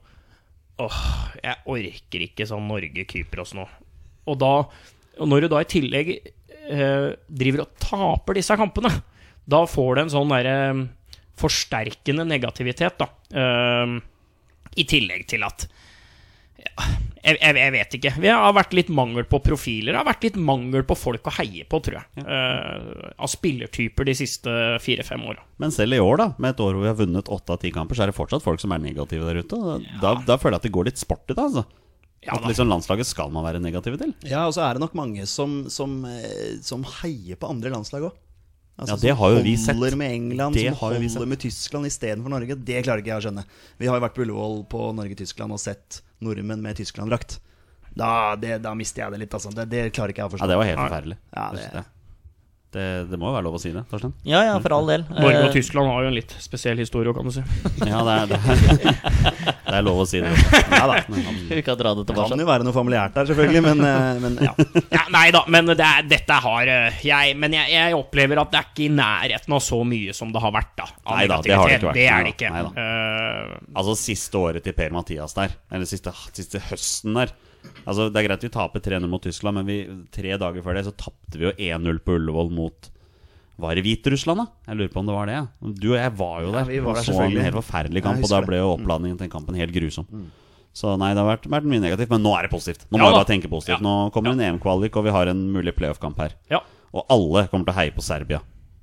[0.76, 0.96] Åh,
[1.40, 3.62] jeg orker ikke sånn Norge-Kypros nå.
[4.28, 4.50] Og da
[5.16, 8.90] og når du da i tillegg eh, driver og taper disse kampene,
[9.48, 10.56] da får du en sånn derre
[11.40, 13.08] forsterkende negativitet, da.
[13.32, 13.96] Eh,
[14.76, 15.66] I tillegg til at
[16.56, 16.86] ja,
[17.26, 18.10] jeg, jeg, jeg vet ikke.
[18.22, 19.92] Vi har vært litt mangel på profiler.
[19.92, 22.24] Det har vært litt mangel på folk å heie på, tror jeg.
[22.26, 24.52] Uh, av spillertyper de siste
[24.82, 25.42] fire-fem åra.
[25.62, 27.72] Men selv i år, da, med et år hvor vi har vunnet åtte av ti
[27.74, 29.58] kamper, så er det fortsatt folk som er negative der ute.
[29.58, 29.98] Ja.
[30.04, 31.48] Da, da føler jeg at det går litt sport i det.
[31.48, 31.66] altså
[32.26, 34.14] Ja, At liksom Landslaget skal man være negative til.
[34.26, 38.06] Ja, og så er det nok mange som, som, eh, som heier på andre landslag
[38.10, 38.22] òg.
[38.76, 39.74] Ja, det har jo vi sett.
[39.78, 41.16] Holder med England, Det som har vi sett.
[41.16, 42.54] holder med Tyskland istedenfor Norge.
[42.60, 43.44] Det klarer ikke jeg å skjønne.
[43.80, 47.38] Vi har jo vært på Ullevål på Norge-Tyskland og sett nordmenn med Tyskland-drakt.
[47.96, 49.48] Da, da mister jeg det litt, altså.
[49.56, 50.48] Det, det klarer ikke jeg å Ja, forstå.
[50.52, 51.16] Det var helt forferdelig.
[51.32, 51.84] Ja, det-
[52.76, 54.12] det, det, må jo være lov å si det, Torstein?
[54.28, 55.06] Ja, ja, for all del.
[55.08, 57.40] Norge og Eh, Tyskland har jo en litt spesiell historie, kan du si.
[57.88, 60.30] Ja, det er, det er, det er lov å si det.
[60.70, 60.96] Nei da.
[61.50, 62.28] Vi kan dra det tilbake.
[62.32, 64.52] kan jo være noe familiært der, selvfølgelig, men, eh, men ja.
[64.92, 68.52] Ja, nei da, men det er, dette har eh, jeg Men jeg, jeg opplever at
[68.52, 70.86] det er ikke i nærheten av så mye som det har vært, da.
[71.10, 71.98] Nei da, det har det ikke vært.
[71.98, 72.52] Det er det ikke.
[72.56, 77.32] da, Eh, Altså siste året til Per Mathias der, eller siste, siste høsten der
[77.86, 79.78] Altså Det er greit vi taper 3-0 mot Tyskland, men vi,
[80.14, 82.90] tre dager før det så tapte vi jo 1-0 på Ullevål mot
[83.58, 84.46] Var det Hviterussland, da?
[84.68, 85.36] Jeg lurer på om det var det.
[85.38, 85.44] ja.
[85.80, 86.64] Du og jeg var jo Ja, der.
[86.68, 89.54] vi var der, så en helt forferdelig kamp, og da ble jo oppladningen til kampen
[89.56, 90.06] helt grusom.
[90.76, 92.84] Så nei, det har vært, vært mye negativt, men nå er det positivt.
[92.92, 93.78] Nå Ja må vi bare tenke positivt.
[93.80, 93.84] Ja.
[93.86, 96.34] Nå kommer en EM-kvalik, og vi har en mulig playoff-kamp her.
[96.50, 96.60] ja.
[96.96, 98.40] Og alle kommer til å heie på Serbia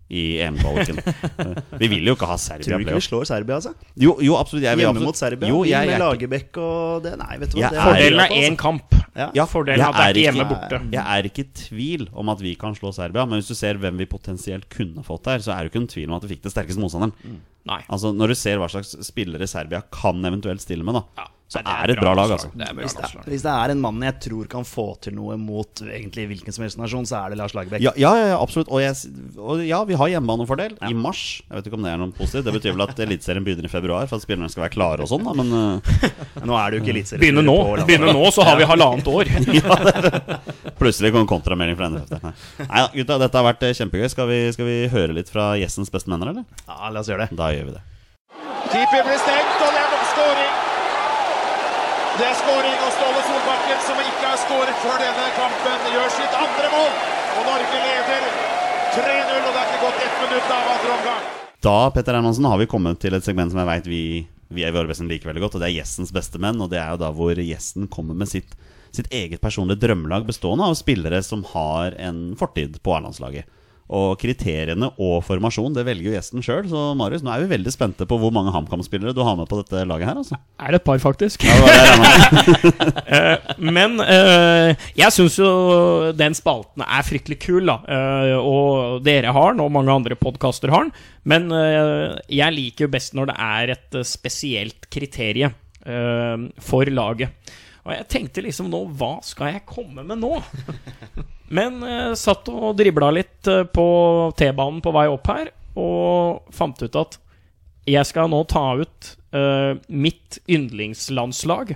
[0.10, 1.00] i EM-kvaliken.
[1.82, 3.72] vi vil jo ikke ha Serbia Tror du ikke vi slår Serbia, altså?
[3.98, 4.66] Jo, jo, absolutt.
[4.68, 5.50] Jeg vil Hjemme absolutt- mot Serbia.
[5.50, 7.70] Jo, jeg, med er Lagerbäck og det Nei, vet du hva.
[7.70, 8.98] Det er- Fordelen er én kamp.
[9.16, 9.30] Ja.
[9.38, 10.82] Ja, Fordelen er at det er ikke hjemme borte.
[10.92, 13.80] Jeg er ikke i tvil om at vi kan slå Serbia, men hvis du ser
[13.82, 16.28] hvem vi potensielt kunne fått der, så er det jo ikke en tvil om at
[16.28, 17.14] vi fikk det sterkeste motstanderen.
[17.70, 17.80] Nei.
[17.88, 21.62] Altså Når du ser hva slags spillere Serbia kan eventuelt stille med, da, Ja, så
[21.62, 22.50] nei, er det et bra lag, altså.
[22.58, 24.86] Det er bra Hvis det, er, hvis det er en mann jeg tror kan få
[25.06, 27.84] til noe mot egentlig hvilken som helst nasjon, så er det Lars Lagerbäck.
[27.84, 28.72] Ja, ja, ja, ja, absolutt.
[28.74, 31.44] Og, jeg, og ja, vi har hjemmebanefordel i mars.
[31.46, 32.48] Jeg vet ikke om det er noe positivt.
[32.48, 35.12] Det betyr vel at Eliteserien begynner i februar for at spillerne skal være klare og
[35.12, 37.22] sånn, da, men uh, Nå er det jo ikke Eliteserien.
[37.22, 39.30] Begynne nå, begynne nå, så har vi halvannet år.
[40.82, 42.26] plutselig kom kontramelding fra NFF.
[42.64, 44.10] Nei da, gutta, dette har vært eh, kjempegøy.
[44.16, 46.66] Skal vi, skal vi høre litt fra gjestens beste menner, eller?
[46.66, 47.38] Ja, la oss gjøre det.
[47.38, 47.84] Da gjør vi det.
[48.74, 50.54] Keeper blir stengt, og det er skåring.
[52.14, 56.36] Det er skåring, og Ståle Solbakken, som ikke har skåret før denne kampen, gjør sitt
[56.38, 56.92] andre mål.
[57.34, 58.28] Og Norge leder
[58.94, 61.24] 3-0, og det er ikke gått ett minutt av andre omgang.
[61.66, 64.04] Da Petter Hermansen, har vi kommet til et segment som jeg vet vi,
[64.54, 66.62] vi i Vårbesen liker veldig godt, og det er gjestens beste menn.
[66.62, 68.54] Og det er jo da hvor gjesten kommer med sitt,
[68.94, 73.50] sitt eget personlige drømmelag bestående av spillere som har en fortid på A-landslaget.
[73.94, 76.66] Og kriteriene og formasjon det velger jo gjesten sjøl.
[76.72, 79.60] Så Marius, nå er vi veldig spente på hvor mange HamKam-spillere du har med på
[79.62, 80.20] dette laget her.
[80.24, 81.46] altså Er det et par, faktisk?
[81.46, 82.74] Ja, det det.
[83.14, 85.50] Eh, Men uh, jeg syns jo
[86.18, 87.76] den spalten er fryktelig kul, da.
[87.86, 90.94] Uh, og dere har den, og mange andre podkaster har den.
[91.30, 95.52] Men uh, jeg liker jo best når det er et spesielt kriterie
[95.86, 97.54] eh, for laget.
[97.84, 100.38] Og jeg tenkte liksom nå Hva skal jeg komme med nå?
[101.54, 103.88] Men eh, satt og dribla litt eh, på
[104.40, 107.20] T-banen på vei opp her, og fant ut at
[107.90, 111.76] jeg skal nå ta ut eh, mitt yndlingslandslag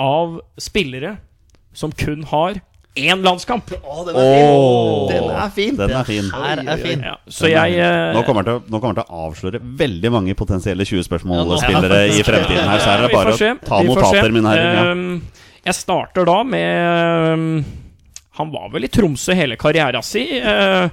[0.00, 1.16] av spillere
[1.76, 2.60] som kun har
[2.98, 3.68] én landskamp.
[3.78, 5.76] Å, den er oh, Den er fin!
[5.78, 6.30] Den er fin.
[6.34, 7.02] Her er fin.
[7.06, 10.10] Ja, så jeg eh, Nå kommer jeg til, å- nå kommer til å avsløre veldig
[10.14, 12.80] mange potensielle 20 Ja, spørsmål-spillere i fremtiden her.
[12.82, 13.38] Så her er det bare å
[13.68, 14.32] ta notater, se.
[14.34, 15.04] mine herrer.
[15.66, 16.68] Jeg starter da med
[17.32, 17.64] ehm,
[18.38, 20.22] Han var vel i Tromsø hele karriera si.
[20.38, 20.86] eh,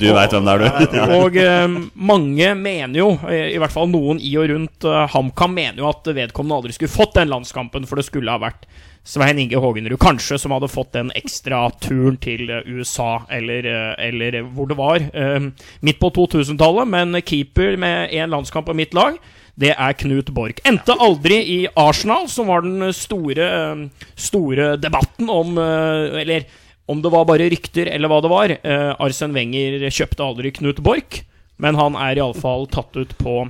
[0.00, 0.98] Du veit hvem det er, du.
[1.18, 5.52] Og eh, mange mener jo, eh, i hvert fall noen i og rundt eh, HamKam,
[5.58, 8.64] mener jo at vedkommende aldri skulle fått den landskampen, for det skulle ha vært
[9.06, 13.68] Svein Inge Hågenrud kanskje som hadde fått den ekstra turen til USA, eller,
[14.02, 15.04] eller hvor det var.
[15.86, 19.14] midt på 2000-tallet, men keeper med én landskamp på mitt lag.
[19.56, 20.60] Det er Knut Borch.
[20.68, 23.46] Endte aldri i Arsenal, som var den store,
[24.12, 26.44] store debatten om eh, Eller
[26.86, 28.52] om det var bare rykter, eller hva det var.
[28.52, 31.22] Eh, Arsen Wenger kjøpte aldri Knut Borch,
[31.56, 33.46] men han er iallfall tatt ut på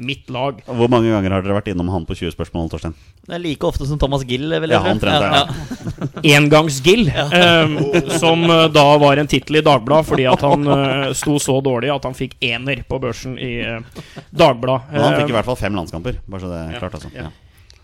[0.00, 0.60] mitt lag.
[0.66, 2.94] Hvor mange ganger har dere vært innom han på 20 spørsmål, Torstein?
[3.26, 6.34] Det er like ofte som Thomas Gill, vil jeg Ja, han trente, det, ja.
[6.38, 7.76] Engangsgill, eh,
[8.18, 12.08] som da var en tittel i Dagbladet fordi at han eh, sto så dårlig at
[12.08, 14.90] han fikk ener på børsen i eh, Dagbladet.
[14.94, 16.20] Men han fikk i hvert fall fem landskamper.
[16.26, 17.12] Bare så det er klart, altså.
[17.14, 17.28] Ja.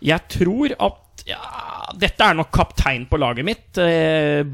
[0.07, 1.41] Jeg tror at ja,
[1.99, 3.79] Dette er nok kaptein på laget mitt.
[3.83, 4.45] Eh,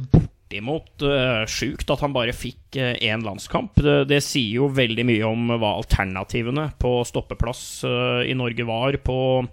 [0.53, 3.75] borti imot uh, sjukt at han bare fikk eh, én landskamp.
[3.77, 8.97] Det, det, sier jo veldig mye om hva alternativene på stoppeplass eh, i Norge var
[9.03, 9.47] på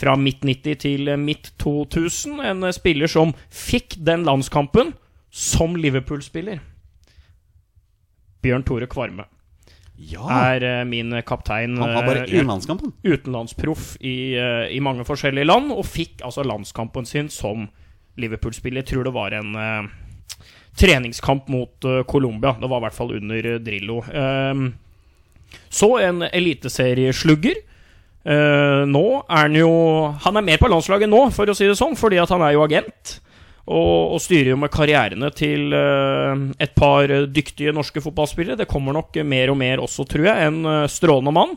[0.00, 2.40] fra midt 90 til midt 2000.
[2.40, 4.94] En spiller som fikk den landskampen
[5.30, 6.60] som Liverpool-spiller.
[8.40, 9.26] Bjørn Tore Kvarme
[10.00, 10.24] Ja!
[10.54, 11.76] er eh, min kaptein.
[11.76, 16.24] Han var bare eh, én landskamp, utenlandsproff i, eh, i mange forskjellige land, og fikk
[16.24, 17.68] altså landskampen sin som
[18.16, 18.86] Liverpool-spiller.
[18.86, 19.90] Tror det var en eh,
[20.76, 22.54] treningskamp mot uh, Colombia.
[22.60, 24.00] Det var i hvert fall under eh, Drillo.
[24.14, 24.70] Ehm,
[25.68, 27.58] så en eliteserieslugger.
[28.20, 29.70] Eh, nå er han jo
[30.26, 32.54] Han er mer på landslaget nå, for å si det sånn, fordi at han er
[32.56, 33.18] jo agent.
[33.70, 38.58] Og, og styrer jo med karrierene til et par dyktige norske fotballspillere.
[38.58, 40.48] Det kommer nok mer og mer også, tror jeg.
[40.48, 41.54] En strålende mann.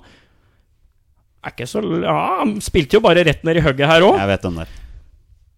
[1.42, 4.20] Er ikke så Ja, han spilte jo bare rett ned i hugget her òg.
[4.22, 4.78] Jeg vet den der.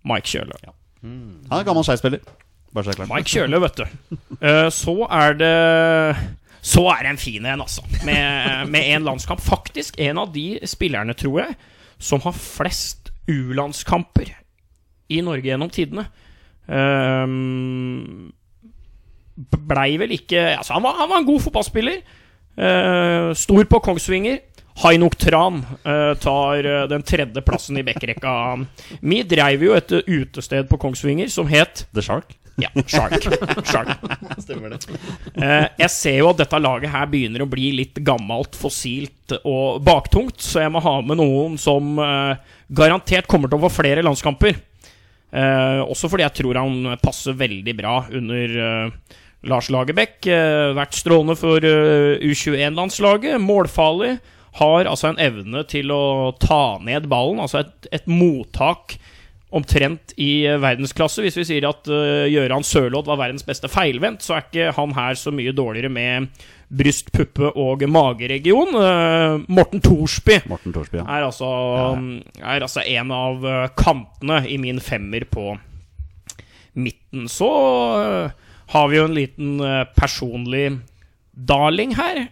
[0.07, 0.61] Mike Kjøle.
[1.03, 2.23] Han er gammel Skei-spiller.
[2.75, 3.13] Bare så det er klart.
[3.13, 3.85] Mike Kjøle, vet du.
[4.41, 5.55] Uh, så er det
[6.65, 7.85] Så er det en fin en, altså.
[8.03, 9.41] Med, med en landskamp.
[9.41, 11.57] Faktisk en av de spillerne, tror jeg,
[12.01, 14.33] som har flest U-landskamper
[15.13, 16.07] i Norge gjennom tidene.
[16.65, 18.31] Um,
[19.35, 22.01] Blei vel ikke Altså, han var, han var en god fotballspiller.
[22.57, 24.41] Uh, stor på Kongsvinger.
[24.83, 28.33] Hainok Tran uh, tar den tredje plassen i backrekka.
[29.05, 32.35] Vi dreiv jo et utested på Kongsvinger som het The Shark.
[32.61, 33.25] Ja, Shark.
[33.67, 33.89] Shark.
[35.35, 39.81] Eh, jeg ser jo at dette laget her begynner å bli litt gammelt, fossilt og
[39.83, 42.37] baktungt, så jeg må ha med noen som eh,
[42.71, 44.55] garantert kommer til å få flere landskamper.
[45.35, 48.55] Eh, også fordi jeg tror han passer veldig bra under
[49.45, 50.23] Lars Lagerbäck.
[50.77, 53.37] Vært strålende for eh, U21-landslaget.
[53.43, 54.15] Målfarlig.
[54.55, 57.41] Har altså en evne til å ta ned ballen.
[57.43, 58.95] Altså et, et mottak
[59.55, 61.23] omtrent i eh, verdensklasse.
[61.23, 64.95] Hvis vi sier at uh, Gøran Sørloth var verdens beste feilvendt, så er ikke han
[64.97, 66.27] her så mye dårligere med
[66.75, 68.75] bryst, puppe og mageregion.
[68.75, 71.05] Uh, Morten Thorsby Morten Thorsby, ja.
[71.07, 71.51] er altså,
[72.41, 73.47] er altså en av
[73.79, 75.53] kantene i min femmer på
[76.75, 77.29] midten.
[77.31, 79.59] Så uh, har vi jo en liten
[79.95, 80.79] personlig
[81.35, 82.25] darling her.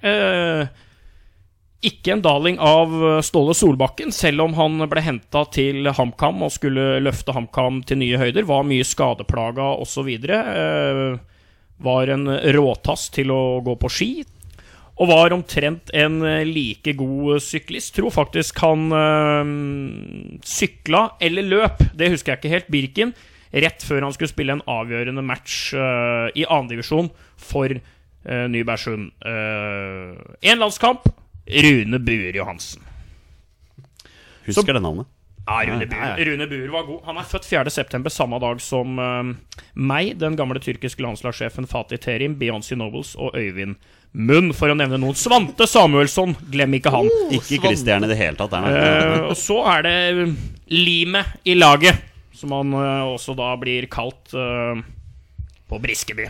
[1.84, 6.54] Ikke en darling av uh, Ståle Solbakken, selv om han ble henta til HamKam og
[6.56, 8.48] skulle løfte HamKam til nye høyder.
[8.48, 10.14] Var mye skadeplaga osv.
[10.30, 11.20] Uh,
[11.84, 14.12] var en råtass til å gå på ski.
[15.02, 17.96] Og var omtrent en eh, like god syklist.
[17.98, 19.54] Tror faktisk han øh,
[20.46, 23.16] sykla eller løp, det husker jeg ikke helt, Birken,
[23.54, 27.10] rett før han skulle spille en avgjørende match øh, i andredivisjon
[27.42, 29.10] for øh, Nybergsund.
[29.26, 31.10] Én landskamp,
[31.46, 32.82] Rune Buer Johansen.
[34.46, 35.08] Husker det navnet.
[35.46, 36.26] Ja, Rune Buer.
[36.26, 37.02] Rune Buer var god.
[37.06, 42.38] Han er født 4.9., samme dag som uh, meg, den gamle tyrkiske landslagssjefen Fatih Terim,
[42.40, 43.76] Beyoncé Nobles og Øyvind
[44.14, 45.18] Munn, for å nevne noen.
[45.20, 47.12] Svante Samuelsson, glem ikke han.
[47.34, 48.56] Ikke Christian i det hele tatt.
[48.56, 50.36] Eh, og så er det um,
[50.72, 52.00] limet i laget,
[52.38, 54.84] som han uh, også da blir kalt eh,
[55.74, 56.30] på Briskeby.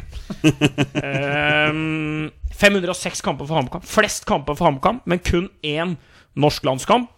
[1.69, 3.83] um, 506 kamper for HamKam.
[3.87, 5.97] Flest kamper for HamKam, men kun én
[6.39, 7.11] norsk landskamp.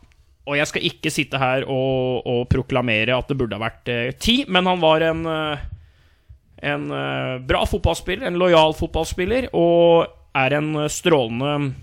[0.46, 4.12] Og jeg skal ikke sitte her og, og proklamere at det burde ha vært eh,
[4.22, 5.64] ti, men han var en eh,
[6.66, 10.06] en eh, bra fotballspiller, en lojal fotballspiller, og
[10.36, 11.74] er en strålende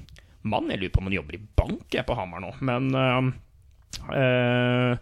[0.43, 0.71] mann.
[0.71, 3.29] Jeg lurer på om han jobber i bank jeg på Hamar nå, men eh,
[4.19, 4.95] eh,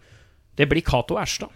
[0.59, 1.53] det blir Cato Erstad.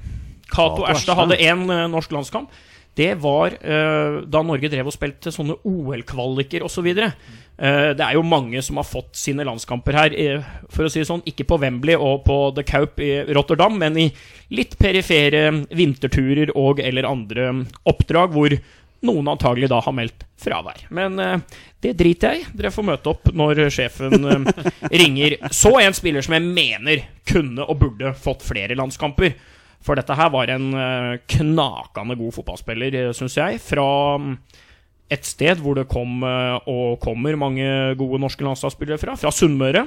[0.52, 1.20] Cato Erstad.
[1.20, 2.54] hadde én eh, norsk landskamp.
[2.96, 6.88] Det var uh, da Norge drev og spilte sånne OL-kvaliker osv.
[6.96, 11.02] Uh, det er jo mange som har fått sine landskamper her, eh, for å si
[11.02, 14.08] det sånn, ikke på Wembley og på The Kaup i Rotterdam, men i
[14.56, 17.52] litt perifere vinterturer og eller andre
[17.88, 18.56] oppdrag hvor
[19.06, 20.88] noen antagelig da har meldt fravær.
[20.96, 21.20] Men
[21.84, 22.46] det driter jeg i.
[22.58, 24.48] Dere får møte opp når sjefen
[24.90, 25.36] ringer.
[25.54, 29.36] Så en spiller som jeg mener kunne og burde fått flere landskamper.
[29.86, 33.60] For dette her var en eh, knakende god fotballspiller, syns jeg.
[33.62, 33.90] Fra
[34.22, 34.32] mm,
[35.14, 37.68] et sted hvor det kom eh, og kommer mange
[38.00, 39.18] gode norske landslagsspillere fra.
[39.20, 39.86] Fra Sunnmøre.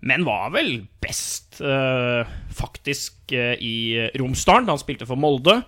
[0.00, 3.76] Men var vel best eh, faktisk eh, i
[4.20, 5.60] Romsdalen, da han spilte for Molde.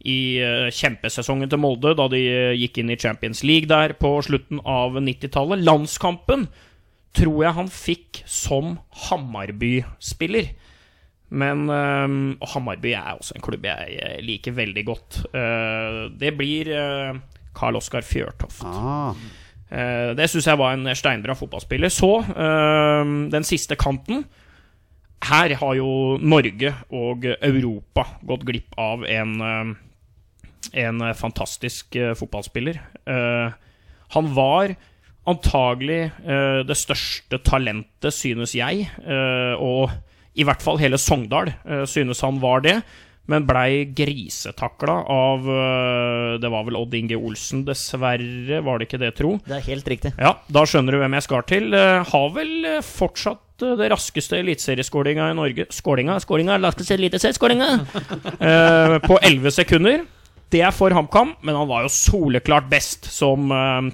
[0.00, 4.12] I eh, kjempesesongen til Molde, da de eh, gikk inn i Champions League der på
[4.24, 5.64] slutten av 90-tallet.
[5.64, 6.48] Landskampen
[7.16, 8.78] tror jeg han fikk som
[9.08, 10.52] Hammarby-spiller.
[11.30, 15.20] Men eh, Og Hammarby er også en klubb jeg liker veldig godt.
[15.34, 17.20] Eh, det blir eh,
[17.54, 18.64] Karl Oskar Fjørtoft.
[18.66, 19.14] Ah,
[19.70, 21.92] Eh, det syns jeg var en steinbra fotballspiller.
[21.94, 24.24] Så eh, den siste kanten.
[25.22, 29.34] Her har jo Norge og Europa gått glipp av en,
[30.72, 32.78] en fantastisk fotballspiller.
[34.16, 34.72] Han var
[35.28, 35.98] antagelig
[36.64, 38.88] det største talentet, synes jeg,
[39.60, 39.92] og
[40.40, 42.80] i hvert fall hele Sogndal eh, synes han var det.
[43.30, 48.62] Men blei grisetakla av eh, Det var vel Odd Inge Olsen, dessverre.
[48.66, 49.36] Var det ikke det, tro?
[49.46, 50.14] Det er helt riktig.
[50.18, 51.70] Ja, da skjønner du hvem jeg skal til.
[51.76, 57.68] Eh, har vel fortsatt det raskeste eliteserieskåringa i Norge Skålinga, skålinga, raskeste eliteserieskåringa!
[58.48, 60.06] eh, på 11 sekunder.
[60.50, 63.52] Det er for HamKam, men han var jo soleklart best som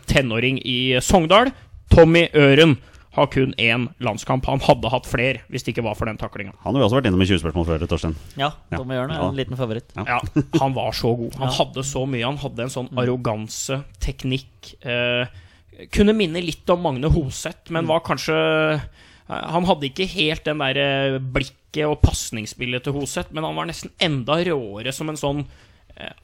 [0.09, 1.51] tenåring i Sogndal.
[1.93, 2.79] Tommy Øren
[3.17, 4.45] har kun én landskamp.
[4.51, 6.53] Han hadde hatt flere hvis det ikke var for den taklinga.
[6.65, 8.15] Han har vi også vært innom i 20 spørsmål før, Torstein.
[8.37, 8.51] Ja.
[8.75, 9.29] Tommy Jørn er Ja.
[9.31, 9.91] en liten favoritt.
[9.97, 10.21] Ja,
[10.61, 11.35] han var så god.
[11.41, 12.25] Han hadde så mye.
[12.29, 14.75] Han hadde en sånn arroganse, teknikk.
[14.85, 15.27] Eh,
[15.93, 18.37] kunne minne litt om Magne Hoseth, men var kanskje
[18.77, 18.81] eh,
[19.29, 23.67] Han hadde ikke helt den der eh, blikket og pasningsspillet til Hoseth, men han var
[23.69, 25.43] nesten enda råere som en sånn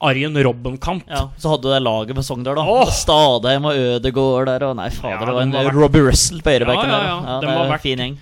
[0.04, 1.04] Arjen Robben-kamp.
[1.08, 2.64] Ja, Så hadde du det laget med Sogndal, da.
[2.68, 2.90] oh!
[2.92, 5.78] Stadheim og Ødegård der, og nei, fader, Ja, det var en vært...
[5.78, 7.36] Robbie Russell på øyrebekken Ja, ja, ja.
[7.40, 8.18] Ja, var en fin gjeng.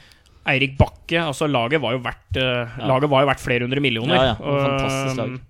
[0.51, 4.15] Eirik Bakke, altså laget var jo verdt eh, Laget var jo verdt flere hundre millioner.
[4.15, 5.35] Ja, ja, fantastisk lag.
[5.35, 5.41] Um,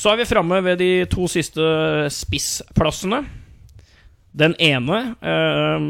[0.00, 1.60] Så er vi framme ved de to siste
[2.14, 3.20] spissplassene.
[4.40, 5.86] Den ene eh,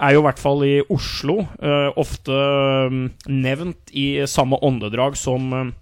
[0.00, 2.96] er jo i hvert fall i Oslo eh, ofte eh,
[3.30, 5.72] nevnt i samme åndedrag som eh,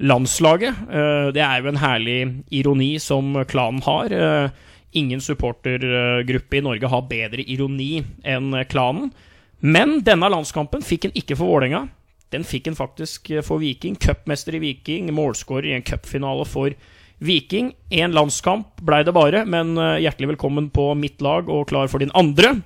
[0.00, 0.82] landslaget.
[0.90, 2.18] Eh, det er jo en herlig
[2.50, 4.12] ironi som klanen har.
[4.12, 4.50] Eh,
[4.92, 9.12] ingen supportergruppe i Norge har bedre ironi enn klanen.
[9.60, 11.84] Men denne landskampen fikk en ikke for Vålerenga.
[12.32, 13.96] Den fikk en faktisk for Viking.
[13.98, 16.74] Cupmester i Viking, målskårer i en cupfinale for
[17.20, 17.74] Viking.
[17.90, 22.00] Én landskamp blei det bare, men eh, hjertelig velkommen på mitt lag og klar for
[22.00, 22.56] din andre,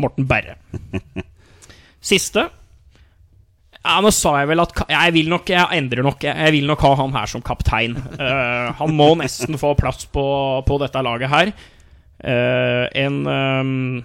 [0.00, 0.56] Morten Berre.
[2.12, 2.48] Siste.
[3.84, 6.82] Ja, nå sa jeg vel at Jeg vil nok, jeg endrer nok Jeg vil nok
[6.84, 7.96] ha han her som kaptein.
[8.18, 10.24] Uh, han må nesten få plass på,
[10.66, 11.52] på dette laget her.
[12.18, 14.04] Uh, en um,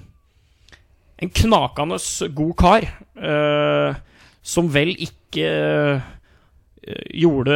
[1.24, 1.98] En knakende
[2.38, 2.90] god kar.
[3.18, 3.96] uh,
[4.44, 5.48] som vel ikke
[7.16, 7.54] gjorde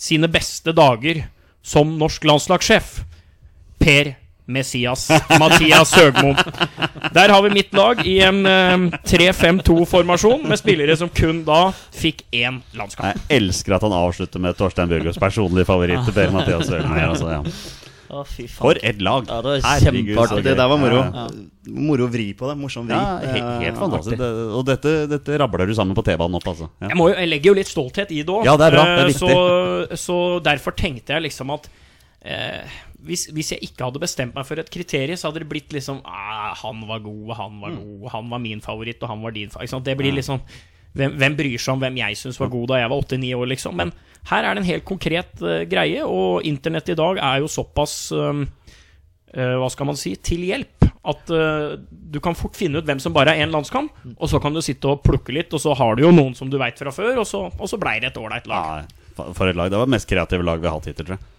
[0.00, 1.18] sine beste dager
[1.60, 3.02] som norsk landslagssjef.
[3.76, 4.14] Per
[4.46, 5.06] Messias
[5.40, 6.34] Mathias Høgmo.
[7.14, 12.24] Der har vi mitt lag i en eh, 3-5-2-formasjon med spillere som kun da fikk
[12.34, 13.14] én landskamp.
[13.30, 17.40] Jeg elsker at han avslutter med Torstein Bjørgaas personlige favoritt, Per Mathias Høgmo Altså, ja.
[18.14, 18.20] Å.
[18.52, 19.24] For et lag!
[19.26, 20.42] Ja, det var kjempeartig.
[20.44, 21.00] Det der var moro.
[21.02, 21.24] Ja.
[21.74, 22.54] Moro vri på det.
[22.60, 22.94] Morsom vri.
[22.94, 24.18] Ja, helt, helt Eh, fantastisk.
[24.20, 26.68] Det, og dette, dette rabler du sammen på T-banen opp, altså.
[26.78, 26.92] Ja.
[26.92, 28.44] Jeg, må jo, jeg legger jo litt stolthet i det òg.
[28.46, 31.66] Ja, det er bra, det er så, så derfor tenkte jeg liksom at
[32.24, 35.74] eh, hvis, hvis jeg ikke hadde bestemt meg for et kriterium, så hadde det blitt
[35.76, 37.60] liksom ah, Han var god, han Mm.
[37.60, 39.84] var god, han var min favoritt, og han var din favoritt.
[39.84, 40.40] Det blir liksom
[40.94, 43.48] hvem, hvem bryr seg om hvem jeg syns var god da jeg var åtte-ni år,
[43.50, 43.74] liksom?
[43.76, 43.90] Men
[44.30, 48.12] her er det en helt konkret uh, greie, og internett i dag er jo såpass
[48.14, 48.44] um,
[49.36, 50.86] uh, hva skal man si, til hjelp.
[51.04, 54.40] At uh, du kan fort finne ut hvem som bare er én landskamp, og så
[54.40, 56.78] kan du sitte og plukke litt, og så har du jo noen som du veit
[56.80, 58.86] fra før, og så, og så blei det et ålreit lag.
[59.18, 59.68] Ja, for et lag.
[59.74, 61.33] Det var det mest kreative lag vi har hatt hittil, tror jeg.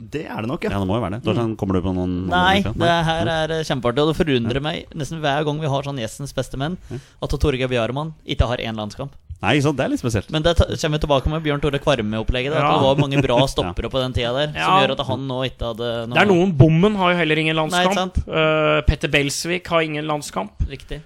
[0.00, 0.78] Det er det nok, Ja, ja.
[0.80, 1.22] det må jo være det.
[1.26, 2.14] Torstein, kommer du på noen?
[2.32, 5.98] Nei, det her er kjempeartig, og det forundrer meg nesten hver gang vi har sånn
[6.00, 6.78] gjestens beste menn,
[7.20, 9.12] at Torgeir Bjarmann ikke har én landskamp.
[9.40, 9.70] Nei, så?
[9.72, 10.28] Det er litt spesielt.
[10.32, 12.52] Men det kommer vi tilbake med Bjørn Tore Kvarme-opplegget.
[12.52, 12.72] Ja.
[12.76, 14.80] det var mange bra stoppere på den tida der, som Ja.
[14.84, 16.16] gjør at han nå ikke hadde noen...
[16.16, 17.96] Det er noen Bommen har jo heller ingen Nei, landskamp.
[17.96, 18.18] sant?
[18.28, 20.60] uh, Petter Belsvik har ingen landskamp.
[20.68, 21.00] Riktig.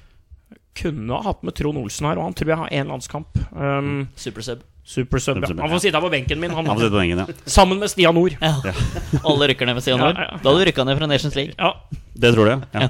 [0.74, 3.38] Kunne ha hatt med Trond Olsen her, og han tror jeg har én landskamp.
[3.54, 4.66] Um, Supersub.
[4.84, 5.38] Supersub.
[5.40, 5.48] ja.
[5.62, 6.66] Han får sitte her på benken min, han.
[6.66, 7.26] Han får sitte på benken, ja.
[7.48, 8.36] Sammen med Stian Nord.
[8.40, 8.54] Ja.
[9.30, 10.40] Alle rykker ned ved Stian Ja, ja, ja.
[10.42, 11.54] Da hadde du rykka ned fra Nations League.
[11.56, 11.70] Ja.
[12.14, 12.88] Det tror du, ja.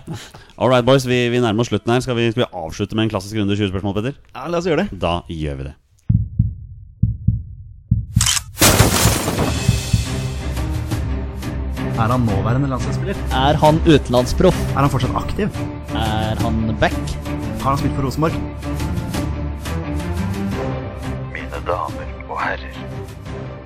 [0.58, 1.06] All right, boys.
[1.06, 2.02] Vi, vi nærmer oss slutten her.
[2.04, 4.18] Skal vi, skal vi avslutte med en klassisk runde 20 spørsmål, Petter?
[4.34, 4.48] ja.
[4.50, 5.00] La oss gjøre det.
[5.06, 5.74] Da gjør vi det.
[11.94, 13.18] Er han nåværende landslagsspiller?
[13.38, 14.56] Er han utenlandsproff?
[14.74, 15.60] Er han fortsatt aktiv?
[15.94, 16.96] Er han back?
[17.62, 18.34] Har han spilt for Rosenborg?
[21.64, 22.76] Damer og herrer,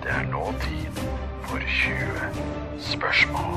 [0.05, 1.01] det er nå tid
[1.49, 2.43] for 20
[2.93, 3.57] spørsmål.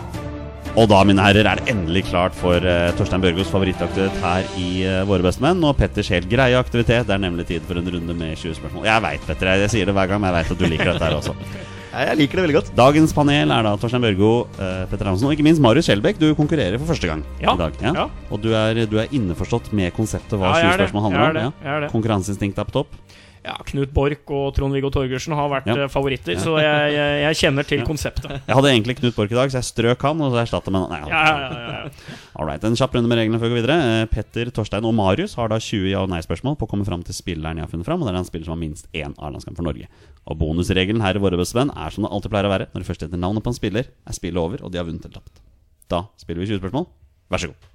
[0.80, 4.70] Og da, mine herrer, er det endelig klart for uh, Torstein Børgos favorittaktivitet her i
[4.88, 5.60] uh, Våre bestemenn.
[5.68, 7.10] Og Petters helt greie aktivitet.
[7.10, 8.88] Det er nemlig tid for en runde med 20 spørsmål.
[8.88, 9.52] Jeg veit, Petter.
[9.52, 11.36] Jeg, jeg sier det hver gang, men jeg veit at du liker dette her også.
[11.92, 12.70] Jeg liker det veldig godt.
[12.72, 16.22] Dagens panel er da Torstein Børgo, uh, Petter Hansen og ikke minst Marius Skjelbæk.
[16.22, 17.76] Du konkurrerer for første gang Ja, i dag.
[17.84, 18.06] ja.
[18.32, 21.42] Og du er, du er innforstått med konseptet hva 20 er spørsmål handler er om.
[21.42, 21.50] Ja.
[21.68, 21.90] Jeg er det.
[21.92, 22.96] Konkurranseinstinktet er på topp.
[23.44, 25.76] Ja, Knut Borch og Trond-Viggo Torgersen har vært Ja.
[25.84, 28.30] eh, favoritter, så jeg, jeg, jeg kjenner til konseptet.
[28.48, 30.86] Jeg hadde egentlig Knut Borch i dag, så jeg strøk han, og så erstatta med
[30.86, 31.08] han.
[31.10, 32.16] Ja, ja, ja, ja.
[32.38, 33.78] Alright, En kjapp runde med reglene før vi går videre.
[34.02, 37.02] Eh, Petter, Torstein og Marius har da 20 ja- og nei-spørsmål på å komme fram
[37.04, 38.02] til spilleren jeg har funnet fram.
[38.02, 39.88] Og det er den spiller som har minst én A-landskamp for Norge.
[40.30, 42.70] Og bonusregelen her i våre beste venn er som det alltid pleier å være.
[42.76, 45.04] Når det først heter navnet på en spiller, er spillet over, og de har vunnet
[45.10, 45.42] eller tapt.
[45.90, 46.86] Da spiller vi 20 spørsmål.
[47.34, 47.70] Vær så god.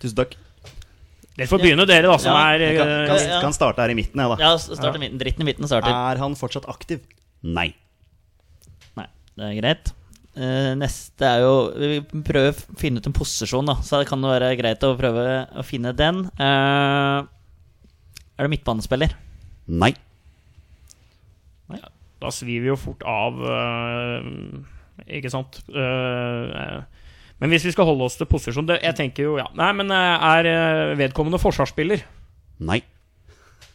[0.00, 0.36] Tusen takk.
[1.34, 3.96] Dere får begynne, dere, da, som Ja, er kan, eh, kan, kan starte her i
[3.98, 4.36] midten, jeg, da.
[4.38, 5.18] Ja, starte midten.
[5.18, 5.90] Dritten i midten starter.
[5.90, 7.02] Er han fortsatt aktiv?
[7.42, 7.72] Nei.
[8.94, 9.92] Nei, det er greit.
[10.34, 13.76] Eh, neste er jo Vi prøver å finne ut en posisjon, da.
[13.86, 15.26] Så det kan være greit å prøve
[15.58, 16.24] å finne den.
[16.38, 17.26] Eh,
[18.34, 19.14] er det midtbanespiller?
[19.70, 19.94] Nei.
[22.24, 24.28] Da svir vi jo fort av, eh,
[25.18, 25.58] ikke sant?
[25.68, 26.78] Eh,
[27.44, 29.92] men hvis vi skal holde oss til posisjon det, Jeg tenker jo, ja Nei, men
[29.92, 32.00] eh, er eh, vedkommende forsvarsspiller?
[32.64, 32.78] Nei.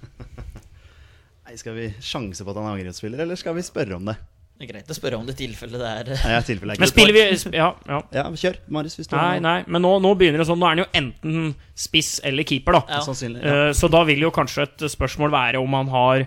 [1.45, 4.17] Nei, Skal vi sjanse på at han er angrepsspiller, eller skal vi spørre om det?
[4.59, 7.15] Det er greit å spørre om det tilfellet det er Nei, tilfellet er Men spiller
[7.15, 7.99] vi sp- Ja, ja.
[8.17, 8.97] Ja, kjør, Marius.
[8.99, 10.59] Hvis du Nei, nei, men nå, nå begynner det sånn.
[10.59, 12.81] Nå er han jo enten spiss eller keeper, da.
[12.97, 12.99] Ja.
[13.05, 13.39] Sannsynlig.
[13.39, 13.53] Ja.
[13.69, 16.25] Eh, så da vil jo kanskje et spørsmål være om han har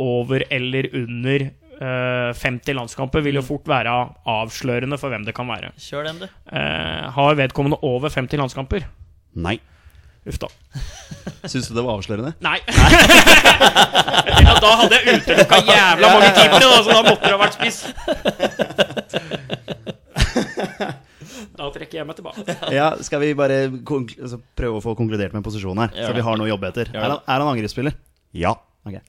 [0.00, 1.46] over eller under
[1.80, 3.24] 50 landskamper.
[3.24, 3.92] Vil jo fort være
[4.28, 5.72] avslørende for hvem det kan være.
[5.80, 6.28] Kjør den, du.
[6.52, 8.84] Eh, har vedkommende over 50 landskamper?
[9.40, 9.56] Nei.
[10.28, 10.50] Uff da.
[11.48, 12.34] Syns du det var avslørende?
[12.44, 12.58] Nei.
[14.44, 17.56] ja, da hadde jeg utelukka jævla mange keepere, da, så da måtte det ha vært
[17.56, 17.78] spiss.
[21.60, 22.54] Da trekker jeg meg tilbake.
[22.72, 26.06] Ja, Skal vi bare altså, prøve å få konkludert med posisjonen her?
[26.06, 26.88] Så vi har noe å jobbe etter.
[26.94, 27.92] Er han, er han angrepsspiller?
[28.32, 28.54] Ja.
[28.88, 29.02] Okay.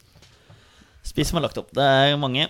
[1.07, 1.72] Spiss som er lagt opp.
[1.76, 2.49] Det er mange.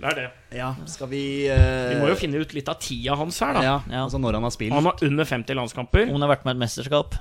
[0.00, 0.26] Det er det.
[0.56, 1.22] Ja, skal vi
[1.52, 1.90] uh...
[1.92, 3.62] Vi må jo finne ut litt av tida hans her, da.
[3.66, 4.04] ja, Ja.
[4.06, 4.72] altså når han har spilt.
[4.72, 6.06] Han har under 50 landskamper.
[6.08, 7.18] Om han har vært med i et mesterskap.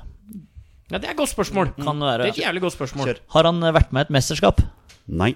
[0.89, 1.73] Ja, Det er et godt spørsmål.
[1.77, 3.11] Kan Det være er et jævlig godt spørsmål.
[3.11, 3.19] Kjør.
[3.35, 4.61] Har han vært med i et mesterskap?
[5.09, 5.33] Nei.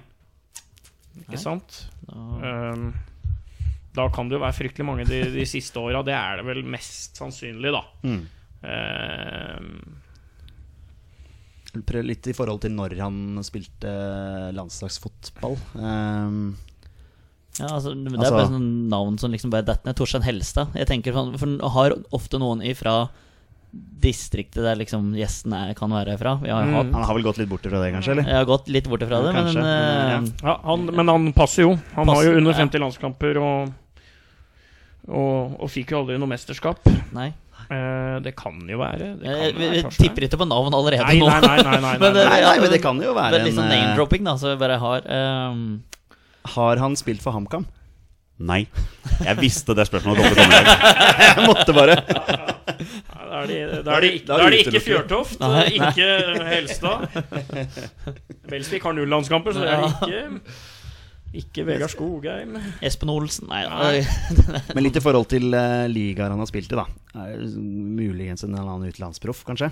[1.24, 1.76] Ikke sant?
[2.10, 2.88] Um,
[3.94, 6.00] da kan det jo være fryktelig mange de, de siste åra.
[6.06, 7.84] Det er det vel mest sannsynlig, da.
[8.08, 8.24] Mm.
[8.64, 9.68] Um,
[11.86, 13.16] Prøv litt i forhold til når han
[13.46, 13.90] spilte
[14.54, 15.56] landslagsfotball.
[15.82, 16.36] Ehm,
[17.60, 19.96] Ja, altså, det er Altså- bare sånn navn som liksom bare detter ned.
[19.96, 20.74] Torstein Helstad.
[20.74, 23.08] Jeg tenker sånn, For han har ofte noen ifra
[23.74, 26.36] distriktet der liksom gjesten er, kan være fra.
[26.42, 26.74] Vi har, Mm.
[26.74, 28.10] hatt, han har vel gått litt bort fra det, kanskje?
[28.12, 28.22] eller?
[28.22, 30.48] jeg har gått litt bort ifra det, Ja, men mm, ja.
[30.48, 31.78] ja, han, men han passer jo.
[31.96, 32.58] Han har jo under ja.
[32.58, 33.72] 50 landskamper og,
[35.08, 36.78] og, og fikk jo aldri noe mesterskap.
[37.14, 37.32] nei.
[37.64, 39.06] Uh, det kan jo være.
[39.22, 41.26] Kan Jeg, være vi, tipper ikke på navn allerede Nei, nå.
[41.30, 41.62] nei, nei.
[41.62, 42.40] nei, nei, nei, Men, nei.
[42.44, 45.00] Nei, men det kan jo være en sånn eh, name-dropping, da, så vi bare har
[45.08, 45.62] ehm,
[46.52, 47.64] Har han spilt for HamKam?
[48.44, 48.64] Nei.
[49.22, 50.60] Jeg visste det spørsmålet kom til å komme.
[51.28, 54.80] Jeg måtte bare Ja, Da er det, da er det, Da er det ikke.
[54.82, 56.08] Fjørtoft, Nei, ikke
[56.48, 57.04] Helstad.
[58.50, 60.42] Belsvik har null landskamper, så det er ikke
[61.44, 62.58] Ikke Vegard Skogheim.
[62.84, 64.02] Espen Olsen Nei, Nei.
[64.02, 64.62] da.
[64.74, 66.86] Men litt i forhold til uh, ligaer han har spilt i, da.
[67.14, 69.70] Er det muligens en eller annen utenlandsproff, kanskje?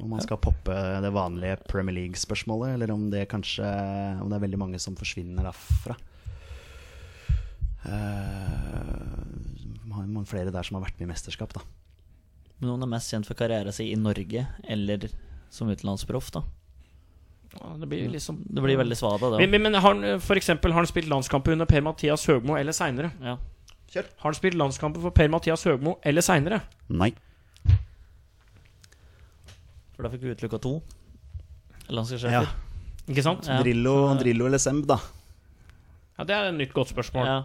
[0.00, 0.74] Om man skal poppe
[1.04, 3.66] det vanlige Premier League-spørsmålet, eller om det kanskje
[4.20, 5.96] Om det er veldig mange som forsvinner derfra.
[7.84, 9.10] Uh,
[10.00, 11.64] har mange flere der som har vært med i mesterskap, da.
[12.60, 15.08] Men noen er mest kjent for karrieren sin i Norge eller
[15.50, 16.44] som utenlandsproff, da.
[17.50, 20.38] Ja, det blir liksom Det blir veldig svada, det Men, men, men har han, for
[20.38, 23.10] eksempel, har han spilt landskamper under Per-Mathias Høgmo eller seinere?
[23.18, 23.38] Ja.
[23.96, 26.60] Har han spilt landskamper for Per-Mathias Høgmo eller seinere?
[26.88, 27.10] Nei.
[30.00, 30.78] For da fikk vi utelukka to
[32.32, 32.44] Ja.
[33.10, 33.44] Ikke sant?
[33.44, 33.58] Ja.
[33.60, 34.96] Drillo, Drillo eller Semb, da.
[36.16, 37.26] Ja, Det er et nytt godt spørsmål.
[37.26, 37.42] Ja.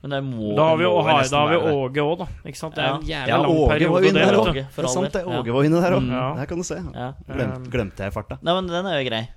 [0.00, 1.58] Men det må Da har vi, vi.
[1.74, 2.26] Åge òg, da.
[2.48, 2.74] Ikke sant?
[2.74, 5.12] Det er en jævlig Ja, lang Åge var periode, inne der for Det er sant,
[5.12, 5.24] det.
[5.26, 6.00] Åge var inne der òg.
[6.06, 6.34] Mm, ja.
[6.38, 6.78] Der kan du se.
[6.94, 7.10] Ja.
[7.28, 8.38] Glem, Um, glemte jeg farta.
[8.40, 9.28] Nei, men den er jo grei.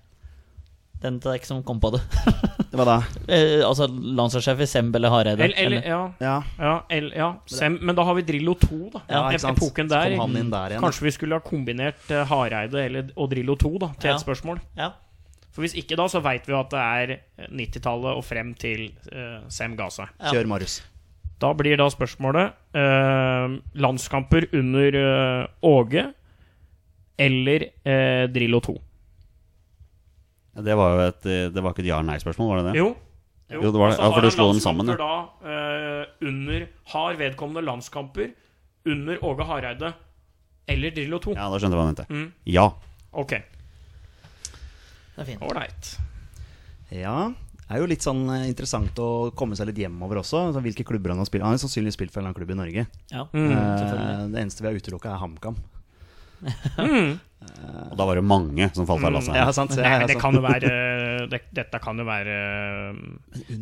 [1.03, 1.99] Den til deg som kom på det.
[2.73, 2.95] Hva da?
[3.27, 5.43] eh, altså landslagssjef i Semb eller Hareide.
[5.45, 7.27] Eller, eller- ja, Ja, ja, el, ja.
[7.45, 9.01] Sem, men da har vi Drillo 2, da.
[9.11, 9.59] Ja, sant.
[9.59, 10.15] Epoken Så der.
[10.15, 13.55] kom han inn der igjen, Kanskje vi skulle ha kombinert uh, Hareide eller, og Drillo
[13.59, 14.15] 2 da, til Ja.
[14.15, 14.63] et spørsmål.
[14.79, 14.89] Ja.
[15.53, 17.13] For hvis ikke da, så veit vi at det er
[17.51, 20.09] 90-tallet og frem til uh, Sem ga seg.
[20.17, 20.31] Ja.
[20.33, 20.79] Kjør, Marius.
[21.43, 26.05] Da blir da spørsmålet uh, landskamper under eh, Åge
[27.19, 28.73] eller eh, Drillo 2.
[30.55, 32.77] Det var jo et eh, Det var ikke et ja-nei-spørsmål, var det det?
[32.79, 32.91] Jo.
[33.53, 33.97] Jo, det var det.
[33.99, 35.09] Ja, for du slo dem sammen, Da,
[35.45, 38.31] uh, under, har vedkommende landskamper
[38.89, 39.93] under Åge Hareide
[40.67, 41.33] eller Drillo 2.
[41.35, 42.05] Ja, da skjønte jeg hva han mente.
[42.09, 42.29] Mm.
[42.49, 42.63] Ja.
[43.13, 43.33] Ok,
[45.15, 45.41] Det er fint.
[45.43, 45.89] ålreit.
[46.93, 47.17] Ja,
[47.67, 50.47] det er jo litt sånn eh, interessant å komme seg litt hjemover også.
[50.49, 51.43] Altså, hvilke klubber han har spilt.
[51.45, 52.87] Han har sannsynligvis spilt for en eller annen klubb i Norge.
[53.11, 53.51] Ja, Mm.
[53.51, 55.57] uh, det eneste vi har utelukka, er HamKam.
[56.43, 59.35] Og da var det mange som falt av lasset.
[59.37, 59.73] Ja, sant.
[59.77, 60.71] Ja, Nei, det kan jo være
[61.31, 62.37] det, Dette kan jo være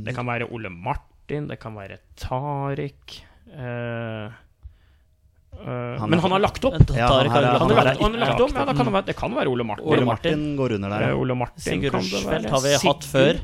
[0.05, 3.17] Det kan være Ole Martin, det kan være Tariq
[3.51, 4.31] uh,
[5.61, 6.77] uh, Men han har lagt opp!
[6.95, 8.85] Ja, han har lagt- Han han har lagt, han har lagt opp, ja, det, kan
[8.89, 9.87] det, være, det kan være Ole Martin.
[9.93, 11.07] Ole Martin går under der.
[11.07, 11.17] Eh, ja.
[11.25, 13.41] Ole Martin Sigurd Rushfeldt har vi hatt før.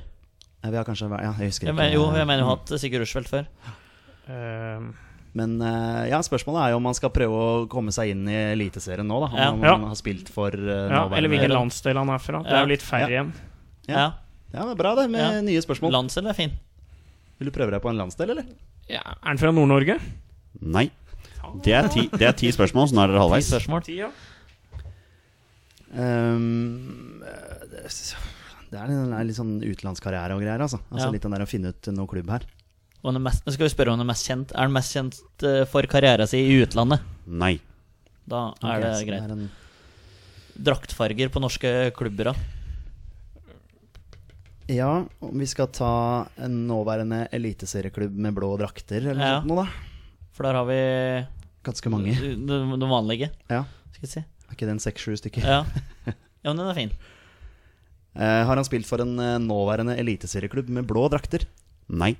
[0.63, 1.81] Ja, vi har kanskje Ja, jeg husker Jeg ikke.
[1.81, 3.49] mener, jo, jeg mener vi har hatt Sigurd Rushfeldt før.
[4.27, 4.87] eh,
[5.37, 8.37] Men eh, ja, spørsmålet er jo om man skal prøve å komme seg inn i
[8.55, 9.27] Eliteserien nå, da.
[9.29, 9.49] Om Ja.
[9.53, 9.91] man Ja.
[9.93, 12.41] har spilt for uh, ja, eller hvilken landsdel han er fra.
[12.43, 13.23] Det er jo litt færre Ja.
[13.23, 13.33] igjen.
[13.87, 13.97] Ja.
[13.97, 14.07] Ja.
[14.53, 15.41] Ja, Bra, det, med Ja.
[15.41, 15.91] nye spørsmål.
[15.93, 16.51] Landsdel er fin.
[17.37, 18.45] Vil du prøve deg på en landsdel, eller?
[18.89, 19.99] Ja, er han fra Nord-Norge?
[20.61, 20.89] Nei.
[21.63, 23.83] Det er, ti, det er ti spørsmål, så nå er dere Ti spørsmål.
[23.85, 24.09] Ti, ja.
[25.95, 27.87] Um, det
[28.71, 30.79] det er litt sånn utenlandskarriere og greier, altså.
[30.91, 31.11] altså Ja.
[31.13, 32.43] Litt den der å finne ut noe klubb her.
[33.05, 34.51] Er mest, skal vi spørre om den er mest kjent.
[34.57, 36.99] Er den mest kjent eh, for karrieren sin i utlandet?
[37.27, 37.59] Nei.
[38.27, 39.23] Da er det greit.
[39.23, 39.49] er en-
[40.57, 42.33] Draktfarger på norske klubber, da?
[44.67, 49.41] Ja, om vi skal ta en nåværende eliteserieklubb med blå drakter eller noe Ja.
[49.41, 49.67] sånt da.
[50.33, 51.27] For der har vi
[51.63, 52.15] Ganske mange.
[52.19, 52.35] de,
[52.79, 53.63] de vanlige, Ja.
[53.93, 54.19] skal vi si.
[54.19, 55.41] Er ikke den en seks-sju stykker?
[55.43, 55.63] Ja.
[56.43, 56.91] ja, men den er fin.
[58.17, 61.45] Uh, har han spilt for en eh, nåværende eliteserieklubb med blå drakter?
[61.87, 62.15] Nei.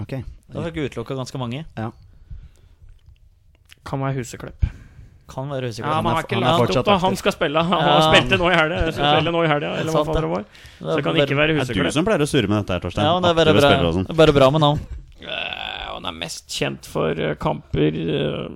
[0.00, 0.14] Ok.
[0.52, 1.64] Da har vi utelukka ganske mange.
[1.76, 1.90] Ja.
[3.86, 4.64] Kan være Huseklepp.
[5.30, 5.86] Kan være Huseklepp.
[5.88, 6.92] Ja, han men er han ikke er lagt fortsatt opp, da.
[6.96, 7.06] aktiv.
[7.06, 7.62] Han skal spille.
[7.70, 8.00] Han Ja.
[8.10, 8.90] spilte nå i helga, Ja.
[8.92, 10.44] spille nå i helga, eller hva faen det var.
[10.80, 12.72] Så det kan bare- ikke være Det er du som pleier å surre med dette
[12.72, 13.04] her, Torstein.
[13.04, 14.06] Ja, det er bare bra, sånn.
[14.06, 14.80] det er bare bra med navn.
[15.22, 15.56] Eh,
[16.00, 18.48] Han er mest kjent for eh, kamper eh,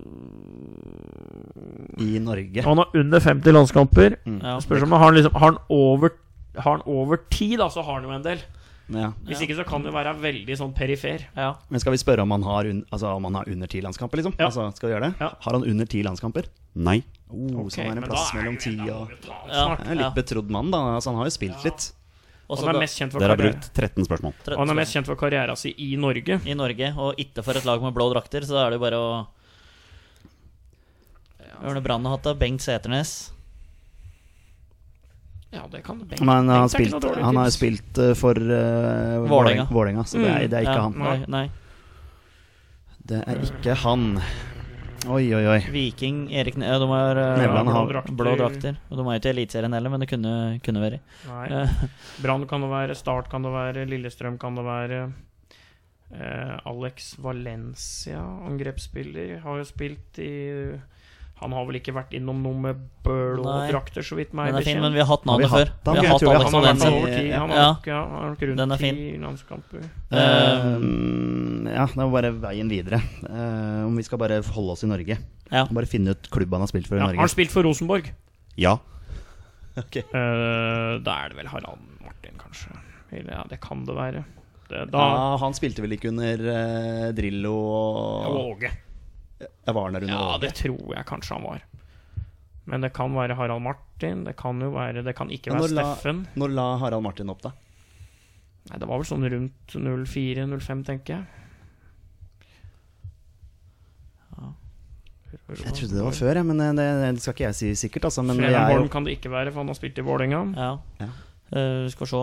[2.00, 2.62] I Norge.
[2.64, 4.16] Han har under 50 landskamper.
[4.24, 4.58] Ja.
[4.60, 6.10] Spørs om han har, liksom, har han over
[6.56, 8.38] Har han over 10, da, så har han jo en del.
[8.92, 9.12] Ja.
[9.24, 11.22] Hvis ikke så kan det være veldig sånn perifer.
[11.36, 11.54] Ja.
[11.70, 14.20] Men skal vi spørre om han har, un altså, om han har under ti landskamper,
[14.20, 14.34] liksom?
[14.38, 14.46] Ja.
[14.50, 15.14] Altså, skal vi gjøre det?
[15.24, 15.30] Ja.
[15.40, 16.48] Har han under ti landskamper?
[16.76, 17.02] Nei.
[17.30, 19.08] Oh, okay, så han er en plass er mellom ti og
[19.96, 20.82] litt betrodd mann, da.
[20.98, 21.92] Altså, han har jo spilt litt.
[22.44, 24.34] Og Han er mest kjent for Dere har brukt 13 spørsmål.
[24.44, 26.40] tre- han er mest kjent for karrieren sin i Norge.
[26.44, 28.84] i Norge, og ikke for et lag med blå drakter, så da er det jo
[28.84, 29.26] bare å
[31.64, 32.38] Ørne Brann har hatt det.
[32.38, 33.30] Bengt Seternes.
[35.54, 36.20] Ja, det kan Bengt.
[36.20, 39.68] Men han spilt, dårlig han har spilt eh, for uh, Vålerenga.
[39.70, 40.98] Vålerenga, så det er, det er ikke ja, han.
[40.98, 41.44] Nei, nei.
[43.04, 44.08] Det er ikke han.
[45.04, 45.58] Oi, oi, oi.
[45.68, 48.14] Viking, Erik Ne- ja, De har eh, Nevland blå, har- drakter.
[48.16, 48.78] blå drakter.
[48.88, 50.32] Og de er jo ikke i Eliteserien heller, men det kunne,
[50.64, 51.00] kunne vært.
[51.28, 51.44] Nei.
[51.52, 51.68] Eh,
[52.24, 55.02] Brann kan det være, Start kan det være, Lillestrøm kan det være.
[56.14, 60.32] Eh, Alex Valencia, angrepsspiller, har jo spilt i
[61.44, 64.64] Han har vel ikke vært innom noe med blå drakter, så vidt meg Den er
[64.64, 64.84] fin, bekjent.
[64.86, 65.72] men vi har hatt navnet før.
[65.84, 66.70] Vi har hatt tror vi Alex Han har
[68.32, 68.96] nok, rundt Den er fin.
[68.96, 69.82] ti landskamper.
[70.08, 73.00] Eh, ja, det er bare veien videre.
[73.28, 75.18] Eh, om vi skal bare holde oss i Norge.
[75.52, 75.66] Ja.
[75.68, 77.34] Bare finne ut klubben han har spilt for i Ja, har han Norge.
[77.36, 78.10] spilt for Rosenborg?
[78.56, 78.78] Ja.
[79.74, 79.82] Eh,
[81.02, 82.70] da er det vel Harald Martin, kanskje.
[83.10, 84.24] Eller, ja, det kan det være.
[84.70, 88.70] Det, da Ja, han spilte vel ikke under Drillo og Åge.
[89.44, 91.62] Jeg var der under Ja, det tror jeg kanskje han var.
[92.66, 94.24] Men det kan være Harald Martin.
[94.24, 96.26] Det kan jo være Det kan ikke være når la- Steffen.
[96.40, 97.52] Når la Harald Martin opp, da?
[98.70, 101.24] Nei, det var vel sånn rundt 04-05, tenker jeg.
[105.44, 106.86] Jeg trodde det var før, jeg, men eh, det,
[107.16, 108.06] det skal ikke jeg si sikkert.
[108.08, 110.40] Altså, men, er Holm kan det ikke være, for han har spilt i Vålerenga.
[110.56, 110.70] Ja.
[111.02, 111.08] Ja.
[111.54, 112.22] Uh, skal vi se.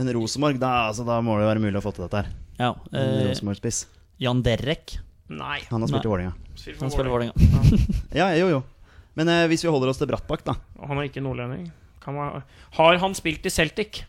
[0.00, 2.32] men Rosenborg, da, altså, da må det være mulig å få til dette her.
[2.58, 2.72] Ja.
[2.96, 3.84] Eh, Rosenborg-spiss.
[4.20, 4.96] Jan Derek.
[5.30, 5.60] Nei.
[5.70, 6.32] Han har spilt i Vålerenga.
[6.80, 7.34] Han spiller Vålerenga.
[8.18, 8.60] Ja, jo, jo.
[9.18, 10.54] Men eh, hvis vi holder oss til Brattbakk, da.
[10.86, 11.68] Han er ikke nordlending.
[12.02, 12.42] Kan man...
[12.76, 14.02] Har han spilt i Celtic?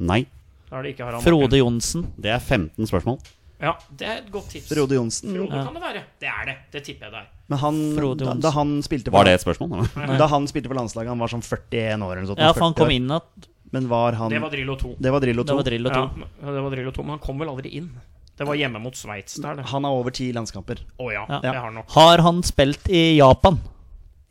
[0.00, 0.22] Nei.
[0.70, 1.60] Da er det ikke Harald Frode Martin.
[1.60, 2.06] Johnsen.
[2.16, 3.18] Det er 15 spørsmål.
[3.64, 4.66] Ja, det er et godt tips.
[4.72, 5.30] Frode Johnsen.
[5.36, 5.64] Frode Ja.
[5.68, 6.02] kan det være.
[6.20, 6.56] Det er det.
[6.74, 7.28] Det tipper jeg det er.
[7.52, 8.42] Men han, Frode da, Johnsen.
[8.44, 9.84] da han spilte for Var det et spørsmål?
[10.20, 12.42] Da han spilte for landslaget, han var sånn 41 år eller noe sånt.
[12.44, 14.96] Ja, for han 40 kom inn at Men var han Det var Drillo 2.
[15.02, 15.48] Det var Drillo 2.
[15.50, 16.02] Det var Drillo 2.
[16.02, 17.90] Ja, men- det var Drillo 2, men han kom vel aldri inn.
[18.36, 19.60] Det var hjemme mot Sveits der.
[19.70, 20.80] Han har over ti landskamper.
[20.98, 21.38] Å ja, Ja.
[21.40, 21.90] det har han nok.
[21.94, 23.60] Har han spilt i Japan?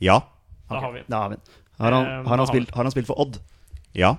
[0.04, 0.20] Ja.
[0.70, 1.04] Da har vi.
[1.08, 1.38] Da har vi.
[1.80, 3.39] Har han, Eh, har, han spilt, har han spilt for Odd?
[3.95, 4.16] Ja.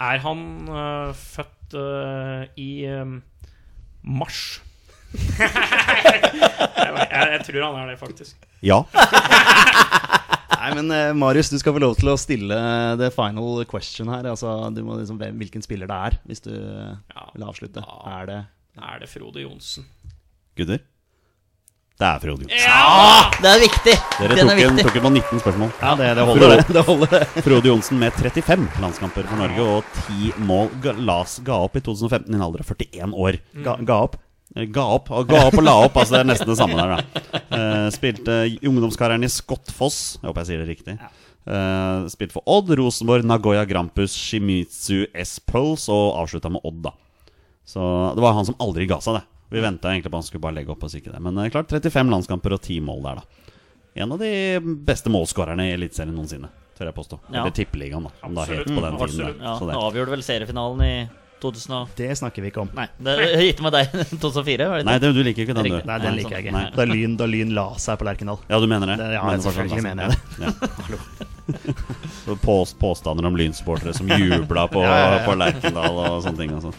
[0.00, 3.22] Er han uh, født uh, i um,
[4.04, 4.60] mars?
[5.16, 5.50] jeg,
[7.10, 8.36] jeg, jeg tror han er det, faktisk.
[8.62, 8.82] Ja.
[10.56, 12.56] Nei, men uh, Marius, du skal få lov til å stille
[13.00, 14.26] the final question her.
[14.32, 17.26] Altså, du må liksom hvem- Hvilken spiller det er, hvis du Ja.
[17.34, 17.82] vil avslutte.
[17.84, 18.20] Ja.
[18.20, 18.38] Er det
[18.76, 19.86] Er det Frode Johnsen?
[20.56, 20.82] Gutter.
[21.96, 22.60] Det er Frode Johnsen.
[22.60, 23.30] Ja!
[23.40, 23.94] Det er viktig!
[24.20, 24.84] Dere Den tok er en, viktig.
[24.90, 25.70] tok en på 19 spørsmål.
[25.80, 26.66] Ja, det, det holder, det.
[26.76, 27.22] det, holder det.
[27.46, 30.68] Frode Johnsen med 35 landskamper for Norge og 10 mål.
[30.84, 33.38] Ga- Las ga opp i 2015 i en alder av 41 år.
[33.64, 34.18] Ga, ga opp.
[34.56, 35.96] Eh, Ga opp og ga opp og la opp.
[36.02, 37.40] Altså Det er nesten det samme der, da.
[37.56, 38.36] Uh, spilte
[38.68, 39.98] ungdomskarrieren i Skottfoss.
[40.20, 40.98] Jeg håper jeg sier det riktig.
[41.46, 46.92] Uh, spilte for Odd, Rosenborg, Nagoya Grampus, Shimizu S-Pulse og avslutta med Odd, da.
[47.66, 47.82] Så
[48.14, 49.24] det var han som aldri ga seg, det.
[49.50, 51.20] Vi venta egentlig på han skulle bare legge opp og sikre det.
[51.22, 53.52] Men eh, klart, 35 landskamper og 10 mål der, da.
[54.06, 54.30] En av de
[54.86, 57.18] beste målskårerne i Eliteserien noensinne, tør jeg påstå.
[57.30, 57.40] Ja.
[57.42, 58.10] Eller Tippeligaen, da.
[58.20, 58.74] Som det het Absolutt.
[58.76, 59.38] på den tiden.
[59.46, 59.76] Ja, Så det.
[59.80, 60.90] avgjorde vel seriefinalen i
[61.40, 61.88] 2000 og...
[61.96, 62.70] Det snakker vi ikke om.
[62.76, 63.14] Nei, det
[63.46, 65.78] gitt med deg 2004, var det Nei, det, du liker ikke den, du.
[65.88, 66.62] Nei, den liker jeg ikke.
[66.76, 68.38] Da Lyn, da lyn la seg på Lerkendal.
[68.52, 68.98] Ja, du mener det?
[69.00, 70.16] Det- ja, Mener selvfølgelig mener Ja.
[70.46, 71.56] Ja.
[72.26, 75.24] Så Pås, påstander om Lyn-supportere som jubla på, Ja, ja, ja.
[75.26, 76.54] på Lerkendal og sånne ting.
[76.56, 76.72] Altså.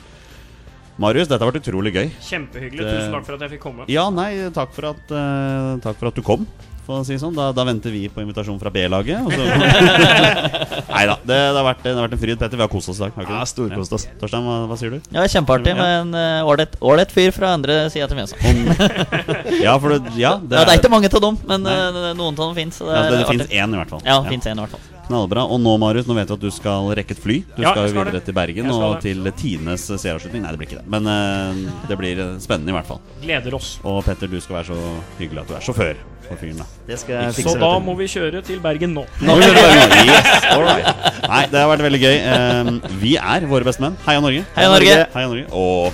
[0.97, 2.07] Marius, dette har vært utrolig gøy.
[2.25, 2.81] Kjempehyggelig.
[2.81, 3.85] Det- Tusen takk for at jeg fikk komme.
[3.91, 6.47] Ja, nei, takk for at, uh, takk for at du kom.
[6.87, 7.35] For å si sånn.
[7.35, 9.19] da, da venter vi på invitasjon fra B-laget.
[9.27, 12.55] så- Nei da, det, det, har vært, det har vært en fryd, Petter.
[12.57, 13.11] Vi har kost oss i dag.
[13.27, 14.07] Ja, storkost oss.
[14.21, 15.01] Torstein, hva, hva sier du?
[15.11, 18.39] Ja, kjempeartig med en eh, ålreit uh, fyr fra andre sida til Mjøsa.
[19.67, 21.75] Ja, for det, ja, det Ja, det er ikke mange av dem, men Nei.
[21.75, 22.79] eh, noen av dem fins.
[22.79, 24.01] ja, det, det fins én, i hvert fall.
[24.07, 24.96] Ja, det finnes en i hvert fall.
[25.07, 25.45] Knallbra.
[25.47, 27.37] Og nå, Marius, nå vet vi at du skal rekke et fly.
[27.55, 28.23] Du Ja, skal jo videre det.
[28.27, 29.01] til Bergen og det.
[29.07, 30.43] til Tines serieavslutning.
[30.43, 30.87] Nei, det blir ikke det.
[30.91, 32.99] Men uh, det blir eh, spennende, i hvert fall.
[33.23, 33.77] Gleder oss.
[33.87, 34.79] Og Petter, du skal være så
[35.21, 36.65] hyggelig at du er sjåfør for fyren, da.
[36.89, 39.05] Det skal jeg Så da må vi kjøre til Bergen nå.
[39.23, 40.11] Nå kjører vi Bergen.
[40.11, 41.07] Yes, all right.
[41.27, 42.17] Nei, det har vært veldig gøy.
[42.27, 43.95] Um, vi er våre beste menn.
[44.07, 44.43] Heia Norge.
[44.59, 44.99] Heia Norge.
[45.15, 45.47] Heia Norge.
[45.55, 45.91] Og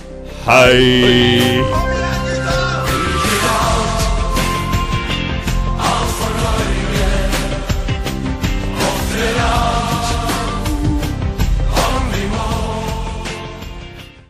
[0.50, 2.23] hei!